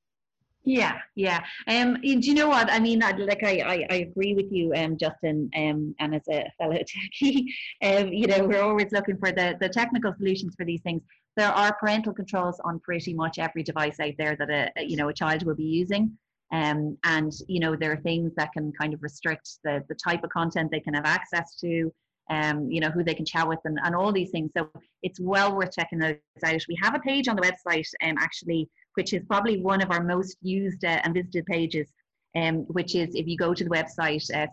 Yeah, 0.64 0.98
yeah. 1.14 1.42
Um, 1.66 1.94
do 2.02 2.08
you 2.08 2.34
know 2.34 2.48
what 2.48 2.70
I 2.70 2.78
mean? 2.80 3.02
I, 3.02 3.12
like 3.12 3.42
I, 3.42 3.60
I, 3.60 3.86
I 3.90 3.94
agree 3.96 4.34
with 4.34 4.52
you, 4.52 4.74
um, 4.74 4.98
Justin. 4.98 5.50
Um, 5.56 5.94
and 5.98 6.14
as 6.14 6.28
a 6.28 6.50
fellow 6.58 6.74
techie, 7.22 7.46
um, 7.82 8.12
you 8.12 8.26
know, 8.26 8.44
we're 8.44 8.62
always 8.62 8.92
looking 8.92 9.16
for 9.16 9.32
the 9.32 9.56
the 9.58 9.70
technical 9.70 10.12
solutions 10.14 10.54
for 10.56 10.66
these 10.66 10.82
things. 10.82 11.02
There 11.36 11.48
are 11.48 11.74
parental 11.80 12.12
controls 12.12 12.60
on 12.62 12.78
pretty 12.80 13.14
much 13.14 13.38
every 13.38 13.62
device 13.62 13.98
out 14.00 14.12
there 14.18 14.36
that 14.36 14.50
a 14.50 14.84
you 14.84 14.96
know 14.96 15.08
a 15.08 15.14
child 15.14 15.44
will 15.44 15.54
be 15.54 15.64
using. 15.64 16.18
Um, 16.52 16.98
and 17.04 17.32
you 17.48 17.60
know 17.60 17.74
there 17.74 17.92
are 17.92 17.96
things 18.02 18.32
that 18.36 18.52
can 18.52 18.70
kind 18.72 18.92
of 18.92 19.02
restrict 19.02 19.58
the 19.64 19.82
the 19.88 19.94
type 19.94 20.24
of 20.24 20.30
content 20.30 20.70
they 20.70 20.80
can 20.80 20.94
have 20.94 21.06
access 21.06 21.56
to. 21.60 21.90
Um, 22.28 22.70
you 22.70 22.80
know 22.80 22.90
who 22.90 23.02
they 23.02 23.14
can 23.14 23.24
chat 23.24 23.48
with 23.48 23.58
and, 23.64 23.78
and 23.82 23.94
all 23.96 24.12
these 24.12 24.30
things. 24.30 24.50
So 24.56 24.68
it's 25.02 25.18
well 25.18 25.56
worth 25.56 25.72
checking 25.72 25.98
those 25.98 26.16
out. 26.44 26.62
We 26.68 26.78
have 26.82 26.94
a 26.94 27.00
page 27.00 27.26
on 27.28 27.34
the 27.34 27.42
website, 27.42 27.88
um, 28.04 28.16
actually 28.18 28.68
which 28.94 29.12
is 29.12 29.22
probably 29.28 29.60
one 29.60 29.82
of 29.82 29.90
our 29.90 30.02
most 30.02 30.36
used 30.42 30.84
uh, 30.84 31.00
and 31.04 31.14
visited 31.14 31.46
pages. 31.46 31.88
Um, 32.36 32.58
which 32.68 32.94
is 32.94 33.16
if 33.16 33.26
you 33.26 33.36
go 33.36 33.52
to 33.52 33.64
the 33.64 33.70
website 33.70 34.24
uh, 34.32 34.46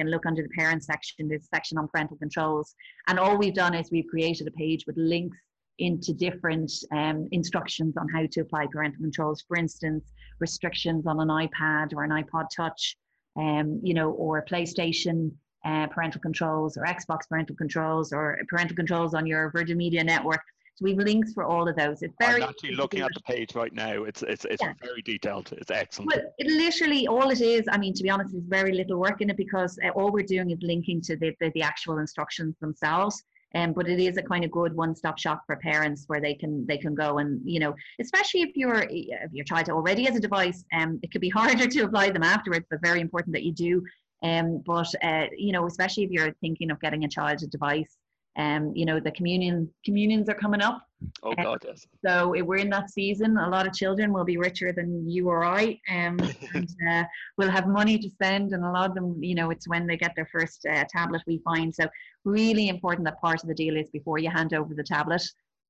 and 0.00 0.10
look 0.10 0.24
under 0.24 0.42
the 0.42 0.48
parent 0.56 0.82
section, 0.82 1.28
there's 1.28 1.42
a 1.42 1.54
section 1.54 1.76
on 1.76 1.86
parental 1.86 2.16
controls. 2.16 2.74
And 3.08 3.18
all 3.18 3.36
we've 3.36 3.52
done 3.52 3.74
is 3.74 3.90
we've 3.90 4.06
created 4.06 4.48
a 4.48 4.52
page 4.52 4.84
with 4.86 4.96
links 4.96 5.36
into 5.78 6.12
different 6.12 6.72
um, 6.92 7.28
instructions 7.30 7.96
on 7.96 8.08
how 8.08 8.26
to 8.30 8.40
apply 8.40 8.66
parental 8.72 9.00
controls. 9.00 9.42
For 9.46 9.56
instance, 9.56 10.12
restrictions 10.40 11.06
on 11.06 11.20
an 11.20 11.28
iPad 11.28 11.92
or 11.94 12.04
an 12.04 12.10
iPod 12.10 12.46
Touch, 12.54 12.96
um, 13.36 13.80
you 13.82 13.94
know, 13.94 14.10
or 14.12 14.44
PlayStation 14.44 15.30
uh, 15.64 15.86
parental 15.88 16.20
controls, 16.20 16.76
or 16.76 16.84
Xbox 16.84 17.28
parental 17.28 17.56
controls, 17.56 18.12
or 18.12 18.38
parental 18.48 18.76
controls 18.76 19.14
on 19.14 19.26
your 19.26 19.50
Virgin 19.50 19.76
Media 19.76 20.02
network. 20.02 20.42
So 20.78 20.84
we've 20.84 20.96
links 20.96 21.32
for 21.32 21.42
all 21.42 21.68
of 21.68 21.74
those. 21.74 22.02
It's 22.02 22.14
very. 22.20 22.40
I'm 22.40 22.50
actually 22.50 22.76
looking 22.76 23.00
at 23.00 23.10
the 23.12 23.20
page 23.22 23.56
right 23.56 23.74
now. 23.74 24.04
It's 24.04 24.22
it's 24.22 24.44
it's 24.44 24.62
yeah. 24.62 24.74
very 24.80 25.02
detailed. 25.02 25.52
It's 25.52 25.72
excellent. 25.72 26.12
Well, 26.14 26.32
it 26.38 26.46
literally 26.46 27.08
all 27.08 27.30
it 27.30 27.40
is. 27.40 27.64
I 27.68 27.78
mean, 27.78 27.94
to 27.94 28.02
be 28.04 28.10
honest, 28.10 28.30
there's 28.30 28.44
very 28.44 28.72
little 28.72 28.96
work 29.00 29.20
in 29.20 29.28
it 29.28 29.36
because 29.36 29.76
uh, 29.84 29.88
all 29.88 30.12
we're 30.12 30.22
doing 30.22 30.52
is 30.52 30.58
linking 30.62 31.00
to 31.02 31.16
the 31.16 31.34
the, 31.40 31.50
the 31.56 31.62
actual 31.62 31.98
instructions 31.98 32.54
themselves. 32.60 33.24
Um, 33.56 33.72
but 33.72 33.88
it 33.88 33.98
is 33.98 34.18
a 34.18 34.22
kind 34.22 34.44
of 34.44 34.52
good 34.52 34.76
one-stop 34.76 35.18
shop 35.18 35.42
for 35.46 35.56
parents 35.56 36.04
where 36.06 36.20
they 36.20 36.34
can 36.34 36.64
they 36.66 36.76
can 36.76 36.94
go 36.94 37.16
and 37.16 37.40
you 37.44 37.58
know 37.58 37.74
especially 37.98 38.42
if 38.42 38.50
you're 38.54 38.84
if 38.90 39.32
your 39.32 39.46
child 39.46 39.70
already 39.70 40.04
has 40.04 40.16
a 40.16 40.20
device 40.20 40.62
um 40.74 41.00
it 41.02 41.10
could 41.10 41.22
be 41.22 41.30
harder 41.38 41.66
to 41.66 41.80
apply 41.80 42.10
them 42.10 42.22
afterwards 42.22 42.66
but 42.68 42.78
very 42.82 43.00
important 43.00 43.32
that 43.32 43.44
you 43.44 43.54
do 43.54 43.82
um 44.22 44.62
but 44.66 44.94
uh, 45.02 45.24
you 45.34 45.50
know 45.50 45.66
especially 45.66 46.04
if 46.04 46.10
you're 46.10 46.34
thinking 46.42 46.70
of 46.70 46.78
getting 46.82 47.04
a 47.04 47.08
child 47.08 47.42
a 47.42 47.46
device 47.46 47.96
um, 48.36 48.72
you 48.74 48.84
know, 48.84 49.00
the 49.00 49.10
communion 49.10 49.68
communions 49.84 50.28
are 50.28 50.34
coming 50.34 50.60
up. 50.60 50.82
Oh 51.22 51.30
um, 51.30 51.44
God, 51.44 51.58
yes. 51.64 51.86
So 52.04 52.28
we're 52.28 52.56
in 52.56 52.70
that 52.70 52.90
season. 52.90 53.36
A 53.36 53.48
lot 53.48 53.66
of 53.66 53.72
children 53.72 54.12
will 54.12 54.24
be 54.24 54.36
richer 54.36 54.72
than 54.72 55.08
you 55.08 55.28
or 55.28 55.44
I, 55.44 55.80
um, 55.90 56.18
and 56.54 56.68
uh, 56.88 57.04
will 57.36 57.50
have 57.50 57.66
money 57.66 57.98
to 57.98 58.10
spend. 58.10 58.52
And 58.52 58.64
a 58.64 58.70
lot 58.70 58.90
of 58.90 58.94
them, 58.94 59.22
you 59.22 59.34
know, 59.34 59.50
it's 59.50 59.68
when 59.68 59.86
they 59.86 59.96
get 59.96 60.14
their 60.14 60.28
first 60.30 60.66
uh, 60.66 60.84
tablet 60.88 61.22
we 61.26 61.38
find. 61.38 61.74
So 61.74 61.88
really 62.24 62.68
important 62.68 63.04
that 63.06 63.20
part 63.20 63.42
of 63.42 63.48
the 63.48 63.54
deal 63.54 63.76
is 63.76 63.90
before 63.90 64.18
you 64.18 64.30
hand 64.30 64.54
over 64.54 64.74
the 64.74 64.84
tablet, 64.84 65.22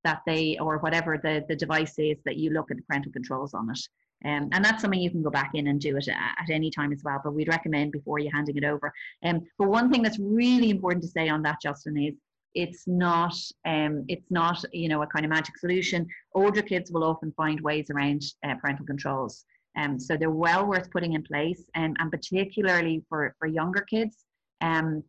that 0.04 0.22
they 0.26 0.56
or 0.60 0.78
whatever 0.78 1.18
the 1.18 1.44
the 1.48 1.56
device 1.56 1.98
is 1.98 2.18
that 2.24 2.36
you 2.36 2.50
look 2.50 2.70
at 2.70 2.76
the 2.76 2.82
parental 2.84 3.12
controls 3.12 3.54
on 3.54 3.70
it. 3.70 3.80
Um, 4.24 4.48
and 4.52 4.64
that's 4.64 4.82
something 4.82 5.00
you 5.00 5.10
can 5.10 5.22
go 5.22 5.30
back 5.30 5.52
in 5.54 5.68
and 5.68 5.80
do 5.80 5.96
it 5.96 6.08
at, 6.08 6.50
any 6.50 6.70
time 6.70 6.92
as 6.92 7.02
well. 7.04 7.20
But 7.22 7.34
we'd 7.34 7.48
recommend 7.48 7.92
before 7.92 8.18
you 8.18 8.30
handing 8.32 8.56
it 8.56 8.64
over. 8.64 8.92
Um, 9.22 9.42
but 9.58 9.68
one 9.68 9.90
thing 9.90 10.02
that's 10.02 10.18
really 10.18 10.70
important 10.70 11.04
to 11.04 11.10
say 11.10 11.28
on 11.28 11.42
that, 11.42 11.58
Justin, 11.62 11.96
is 11.96 12.14
it's 12.54 12.86
not 12.86 13.34
um, 13.66 14.04
it's 14.08 14.30
not 14.30 14.64
you 14.72 14.88
know 14.88 15.02
a 15.02 15.06
kind 15.06 15.24
of 15.24 15.30
magic 15.30 15.56
solution. 15.58 16.06
Older 16.34 16.62
kids 16.62 16.90
will 16.90 17.04
often 17.04 17.32
find 17.32 17.60
ways 17.60 17.90
around 17.90 18.22
uh, 18.44 18.54
parental 18.60 18.86
controls. 18.86 19.44
Um, 19.76 19.98
so 19.98 20.16
they're 20.16 20.30
well 20.30 20.66
worth 20.66 20.90
putting 20.90 21.12
in 21.12 21.22
place, 21.22 21.64
um, 21.76 21.94
and 21.98 22.10
particularly 22.10 23.04
for, 23.08 23.34
for 23.38 23.46
younger 23.46 23.82
kids. 23.82 24.24
Um, 24.60 25.04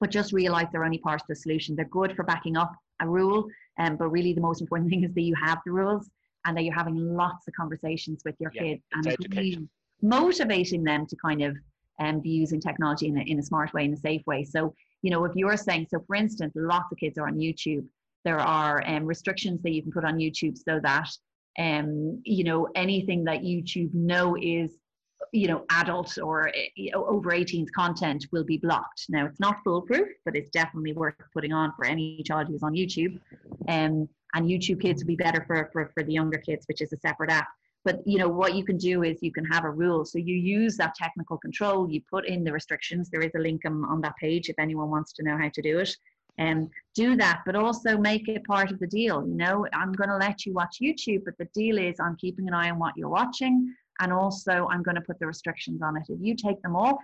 but 0.00 0.10
just 0.10 0.32
realize 0.32 0.66
they're 0.72 0.84
only 0.84 0.98
part 0.98 1.20
of 1.20 1.26
the 1.28 1.36
solution. 1.36 1.76
They're 1.76 1.84
good 1.86 2.16
for 2.16 2.24
backing 2.24 2.56
up 2.56 2.72
a 3.00 3.08
rule, 3.08 3.46
um, 3.78 3.96
but 3.96 4.08
really 4.08 4.32
the 4.32 4.40
most 4.40 4.60
important 4.60 4.90
thing 4.90 5.04
is 5.04 5.14
that 5.14 5.22
you 5.22 5.34
have 5.34 5.58
the 5.64 5.72
rules 5.72 6.10
and 6.46 6.56
that 6.56 6.62
you're 6.62 6.74
having 6.74 6.96
lots 7.16 7.46
of 7.48 7.54
conversations 7.54 8.22
with 8.24 8.34
your 8.38 8.50
Yeah, 8.54 8.62
kids 8.62 8.82
and 8.92 9.16
really 9.30 9.68
motivating 10.02 10.84
them 10.84 11.06
to 11.06 11.16
kind 11.16 11.42
of 11.42 11.56
um, 12.00 12.20
be 12.20 12.30
using 12.30 12.60
technology 12.60 13.08
in 13.08 13.16
a, 13.16 13.22
in 13.22 13.38
a 13.38 13.42
smart 13.42 13.72
way, 13.72 13.84
in 13.84 13.92
a 13.92 13.96
safe 13.96 14.22
way. 14.26 14.44
So, 14.44 14.74
you 15.04 15.10
know, 15.10 15.26
if 15.26 15.32
you're 15.36 15.58
saying, 15.58 15.86
so 15.90 16.02
for 16.06 16.16
instance, 16.16 16.54
lots 16.56 16.90
of 16.90 16.96
kids 16.96 17.18
are 17.18 17.26
on 17.26 17.34
YouTube, 17.34 17.84
there 18.24 18.38
are 18.38 18.82
um, 18.86 19.04
restrictions 19.04 19.60
that 19.62 19.72
you 19.72 19.82
can 19.82 19.92
put 19.92 20.02
on 20.02 20.16
YouTube 20.16 20.56
so 20.56 20.80
that, 20.82 21.10
um, 21.58 22.22
you 22.24 22.42
know, 22.42 22.68
anything 22.74 23.22
that 23.24 23.42
YouTube 23.42 23.92
know 23.92 24.34
is, 24.40 24.78
you 25.30 25.46
know, 25.46 25.66
adult 25.70 26.16
or 26.16 26.48
eh, 26.48 26.90
over 26.94 27.32
18s 27.32 27.70
content 27.76 28.24
will 28.32 28.44
be 28.44 28.56
blocked. 28.56 29.04
Now, 29.10 29.26
it's 29.26 29.40
not 29.40 29.58
foolproof, 29.62 30.08
but 30.24 30.34
it's 30.34 30.48
definitely 30.48 30.94
worth 30.94 31.16
putting 31.34 31.52
on 31.52 31.74
for 31.76 31.84
any 31.84 32.22
child 32.24 32.48
who's 32.48 32.62
on 32.62 32.72
YouTube. 32.72 33.20
Um, 33.68 34.08
and 34.32 34.48
YouTube 34.48 34.80
Kids 34.80 35.02
will 35.02 35.08
be 35.08 35.16
better 35.16 35.44
for, 35.46 35.68
for, 35.70 35.90
for 35.92 36.02
the 36.02 36.14
younger 36.14 36.38
kids, 36.38 36.64
which 36.66 36.80
is 36.80 36.94
a 36.94 36.96
separate 36.96 37.30
app. 37.30 37.48
But 37.84 38.00
you 38.06 38.18
know 38.18 38.28
what 38.28 38.54
you 38.54 38.64
can 38.64 38.78
do 38.78 39.02
is 39.02 39.22
you 39.22 39.32
can 39.32 39.44
have 39.44 39.64
a 39.64 39.70
rule. 39.70 40.04
So 40.04 40.18
you 40.18 40.34
use 40.34 40.76
that 40.78 40.94
technical 40.94 41.36
control. 41.36 41.90
You 41.90 42.00
put 42.10 42.26
in 42.26 42.42
the 42.42 42.52
restrictions. 42.52 43.10
There 43.10 43.20
is 43.20 43.34
a 43.36 43.40
link 43.40 43.62
on, 43.66 43.84
on 43.84 44.00
that 44.00 44.16
page 44.16 44.48
if 44.48 44.58
anyone 44.58 44.90
wants 44.90 45.12
to 45.14 45.22
know 45.22 45.36
how 45.36 45.50
to 45.52 45.62
do 45.62 45.78
it. 45.80 45.94
And 46.36 46.68
do 46.96 47.14
that, 47.16 47.42
but 47.46 47.54
also 47.54 47.96
make 47.96 48.26
it 48.28 48.42
part 48.44 48.72
of 48.72 48.80
the 48.80 48.88
deal. 48.88 49.24
You 49.24 49.36
know, 49.36 49.68
I'm 49.72 49.92
going 49.92 50.08
to 50.08 50.16
let 50.16 50.44
you 50.44 50.52
watch 50.52 50.78
YouTube, 50.82 51.24
but 51.24 51.38
the 51.38 51.48
deal 51.54 51.78
is 51.78 52.00
I'm 52.00 52.16
keeping 52.16 52.48
an 52.48 52.54
eye 52.54 52.70
on 52.70 52.78
what 52.80 52.94
you're 52.96 53.08
watching, 53.08 53.72
and 54.00 54.12
also 54.12 54.66
I'm 54.68 54.82
going 54.82 54.96
to 54.96 55.00
put 55.00 55.20
the 55.20 55.28
restrictions 55.28 55.80
on 55.80 55.96
it. 55.96 56.02
If 56.08 56.18
you 56.20 56.34
take 56.34 56.60
them 56.62 56.74
off, 56.74 57.00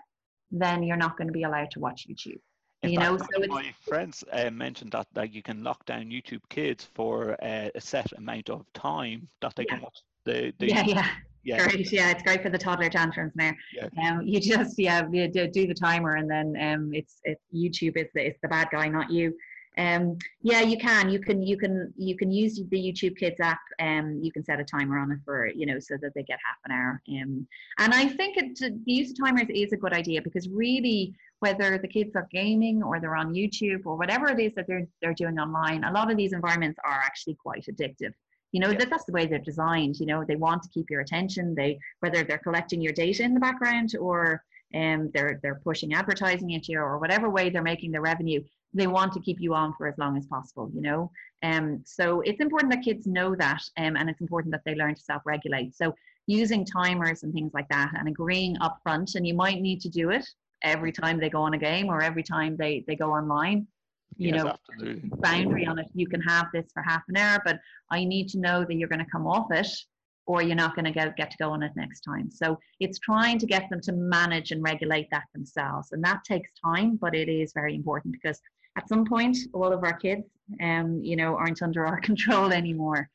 then 0.50 0.82
you're 0.82 0.96
not 0.96 1.16
going 1.16 1.28
to 1.28 1.32
be 1.32 1.44
allowed 1.44 1.70
to 1.72 1.78
watch 1.78 2.08
YouTube. 2.10 2.40
In 2.82 2.90
you 2.90 2.98
know, 2.98 3.18
so 3.18 3.46
my 3.46 3.72
friends 3.82 4.24
uh, 4.32 4.50
mentioned 4.50 4.90
that 4.92 5.06
that 5.12 5.32
you 5.32 5.42
can 5.44 5.62
lock 5.62 5.84
down 5.84 6.06
YouTube 6.06 6.42
Kids 6.48 6.88
for 6.94 7.36
uh, 7.40 7.68
a 7.72 7.80
set 7.80 8.10
amount 8.18 8.50
of 8.50 8.64
time 8.72 9.28
that 9.42 9.54
they 9.54 9.64
can 9.64 9.80
watch 9.80 10.00
the, 10.30 10.52
the 10.58 10.68
yeah, 10.68 10.84
yeah. 10.86 11.08
yeah. 11.44 11.68
Great, 11.68 11.92
yeah, 11.92 12.10
it's 12.10 12.22
great 12.22 12.42
for 12.42 12.50
the 12.50 12.58
toddler 12.58 12.88
tantrums 12.88 13.32
now. 13.34 13.52
Yeah. 13.74 13.88
Um, 14.02 14.22
you 14.26 14.40
just 14.40 14.78
yeah, 14.78 15.06
you 15.10 15.28
do, 15.28 15.48
do 15.48 15.66
the 15.66 15.74
timer, 15.74 16.16
and 16.16 16.30
then 16.30 16.56
um, 16.60 16.90
it's 16.94 17.20
it's 17.24 17.42
YouTube 17.54 17.96
is 17.96 18.08
the, 18.14 18.28
is 18.28 18.36
the 18.42 18.48
bad 18.48 18.68
guy, 18.70 18.88
not 18.88 19.10
you. 19.10 19.34
Um, 19.78 20.18
yeah, 20.42 20.62
you 20.62 20.76
can, 20.76 21.08
you 21.08 21.20
can, 21.20 21.42
you 21.42 21.56
can, 21.56 21.94
you 21.96 22.16
can 22.16 22.30
use 22.30 22.60
the 22.70 22.76
YouTube 22.76 23.16
Kids 23.16 23.38
app. 23.40 23.60
Um, 23.78 24.18
you 24.20 24.32
can 24.32 24.44
set 24.44 24.58
a 24.58 24.64
timer 24.64 24.98
on 24.98 25.12
it 25.12 25.18
for 25.24 25.46
you 25.46 25.64
know 25.64 25.78
so 25.78 25.96
that 26.02 26.12
they 26.14 26.22
get 26.24 26.38
half 26.44 26.58
an 26.66 26.72
hour. 26.72 27.00
Um, 27.08 27.46
and 27.78 27.94
I 27.94 28.08
think 28.08 28.36
it, 28.36 28.58
the 28.58 28.92
use 28.92 29.10
of 29.12 29.18
timers 29.24 29.46
is 29.48 29.72
a 29.72 29.76
good 29.76 29.92
idea 29.92 30.22
because 30.22 30.48
really, 30.48 31.14
whether 31.38 31.78
the 31.78 31.88
kids 31.88 32.14
are 32.16 32.28
gaming 32.30 32.82
or 32.82 33.00
they're 33.00 33.16
on 33.16 33.32
YouTube 33.32 33.82
or 33.86 33.96
whatever 33.96 34.28
it 34.28 34.40
is 34.40 34.52
that 34.56 34.66
they're 34.66 34.86
they're 35.00 35.14
doing 35.14 35.38
online, 35.38 35.84
a 35.84 35.92
lot 35.92 36.10
of 36.10 36.16
these 36.16 36.32
environments 36.32 36.78
are 36.84 37.00
actually 37.04 37.36
quite 37.36 37.64
addictive 37.70 38.12
you 38.52 38.60
know 38.60 38.72
that 38.72 38.90
that's 38.90 39.04
the 39.04 39.12
way 39.12 39.26
they're 39.26 39.38
designed 39.38 39.98
you 39.98 40.06
know 40.06 40.24
they 40.24 40.36
want 40.36 40.62
to 40.62 40.68
keep 40.70 40.90
your 40.90 41.00
attention. 41.00 41.54
They 41.54 41.78
whether 42.00 42.24
they're 42.24 42.38
collecting 42.38 42.80
your 42.80 42.92
data 42.92 43.22
in 43.22 43.34
the 43.34 43.40
background 43.40 43.94
or 43.98 44.42
um, 44.74 45.10
they're 45.12 45.40
they're 45.42 45.60
pushing 45.64 45.94
advertising 45.94 46.54
at 46.54 46.68
you 46.68 46.78
or 46.78 46.98
whatever 46.98 47.28
way 47.28 47.50
they're 47.50 47.62
making 47.62 47.92
their 47.92 48.00
revenue 48.00 48.42
they 48.72 48.86
want 48.86 49.12
to 49.12 49.20
keep 49.20 49.40
you 49.40 49.52
on 49.52 49.74
for 49.76 49.88
as 49.88 49.98
long 49.98 50.16
as 50.16 50.26
possible 50.26 50.70
you 50.72 50.80
know? 50.80 51.10
Um, 51.42 51.82
so 51.84 52.20
it's 52.20 52.40
important 52.40 52.72
that 52.72 52.84
kids 52.84 53.06
know 53.06 53.34
that 53.34 53.62
um, 53.78 53.96
and 53.96 54.08
it's 54.08 54.20
important 54.20 54.52
that 54.52 54.62
they 54.64 54.74
learn 54.74 54.94
to 54.94 55.00
self-regulate. 55.00 55.74
So 55.74 55.94
using 56.26 56.64
timers 56.64 57.22
and 57.22 57.32
things 57.32 57.52
like 57.54 57.68
that 57.70 57.92
and 57.98 58.06
agreeing 58.06 58.56
upfront 58.56 59.14
and 59.16 59.26
you 59.26 59.34
might 59.34 59.60
need 59.60 59.80
to 59.80 59.88
do 59.88 60.10
it 60.10 60.24
every 60.62 60.92
time 60.92 61.18
they 61.18 61.30
go 61.30 61.42
on 61.42 61.54
a 61.54 61.58
game 61.58 61.88
or 61.88 62.02
every 62.02 62.22
time 62.22 62.56
they 62.56 62.84
they 62.86 62.94
go 62.94 63.10
online 63.10 63.66
you 64.20 64.32
Yes, 64.32 64.44
know 64.44 64.50
absolutely. 64.50 65.10
boundary 65.22 65.66
on 65.66 65.78
it. 65.78 65.86
You 65.94 66.06
can 66.06 66.20
have 66.20 66.46
this 66.52 66.66
for 66.72 66.82
half 66.82 67.02
an 67.08 67.16
hour, 67.16 67.40
but 67.44 67.58
I 67.90 68.04
need 68.04 68.28
to 68.30 68.38
know 68.38 68.64
that 68.64 68.74
you're 68.74 68.88
going 68.88 69.04
to 69.04 69.10
come 69.10 69.26
off 69.26 69.50
it 69.50 69.68
or 70.26 70.42
you're 70.42 70.54
not 70.54 70.76
going 70.76 70.84
to 70.84 70.92
get, 70.92 71.16
get 71.16 71.30
to 71.30 71.36
go 71.38 71.50
on 71.50 71.62
it 71.62 71.72
next 71.74 72.02
time. 72.02 72.30
So 72.30 72.58
it's 72.78 72.98
trying 72.98 73.38
to 73.38 73.46
get 73.46 73.68
them 73.70 73.80
to 73.80 73.92
manage 73.92 74.50
and 74.52 74.62
regulate 74.62 75.08
that 75.10 75.24
themselves. 75.32 75.92
And 75.92 76.04
that 76.04 76.22
takes 76.24 76.50
time, 76.62 76.96
but 76.96 77.14
it 77.14 77.28
is 77.28 77.52
very 77.54 77.74
important 77.74 78.12
because 78.12 78.40
at 78.76 78.88
some 78.88 79.04
point, 79.04 79.36
all 79.54 79.72
of 79.72 79.82
our 79.82 79.94
kids, 79.94 80.28
um, 80.62 81.00
you 81.02 81.16
know, 81.16 81.34
aren't 81.34 81.62
under 81.62 81.86
our 81.86 82.00
control 82.10 82.52
anymore. 82.52 83.08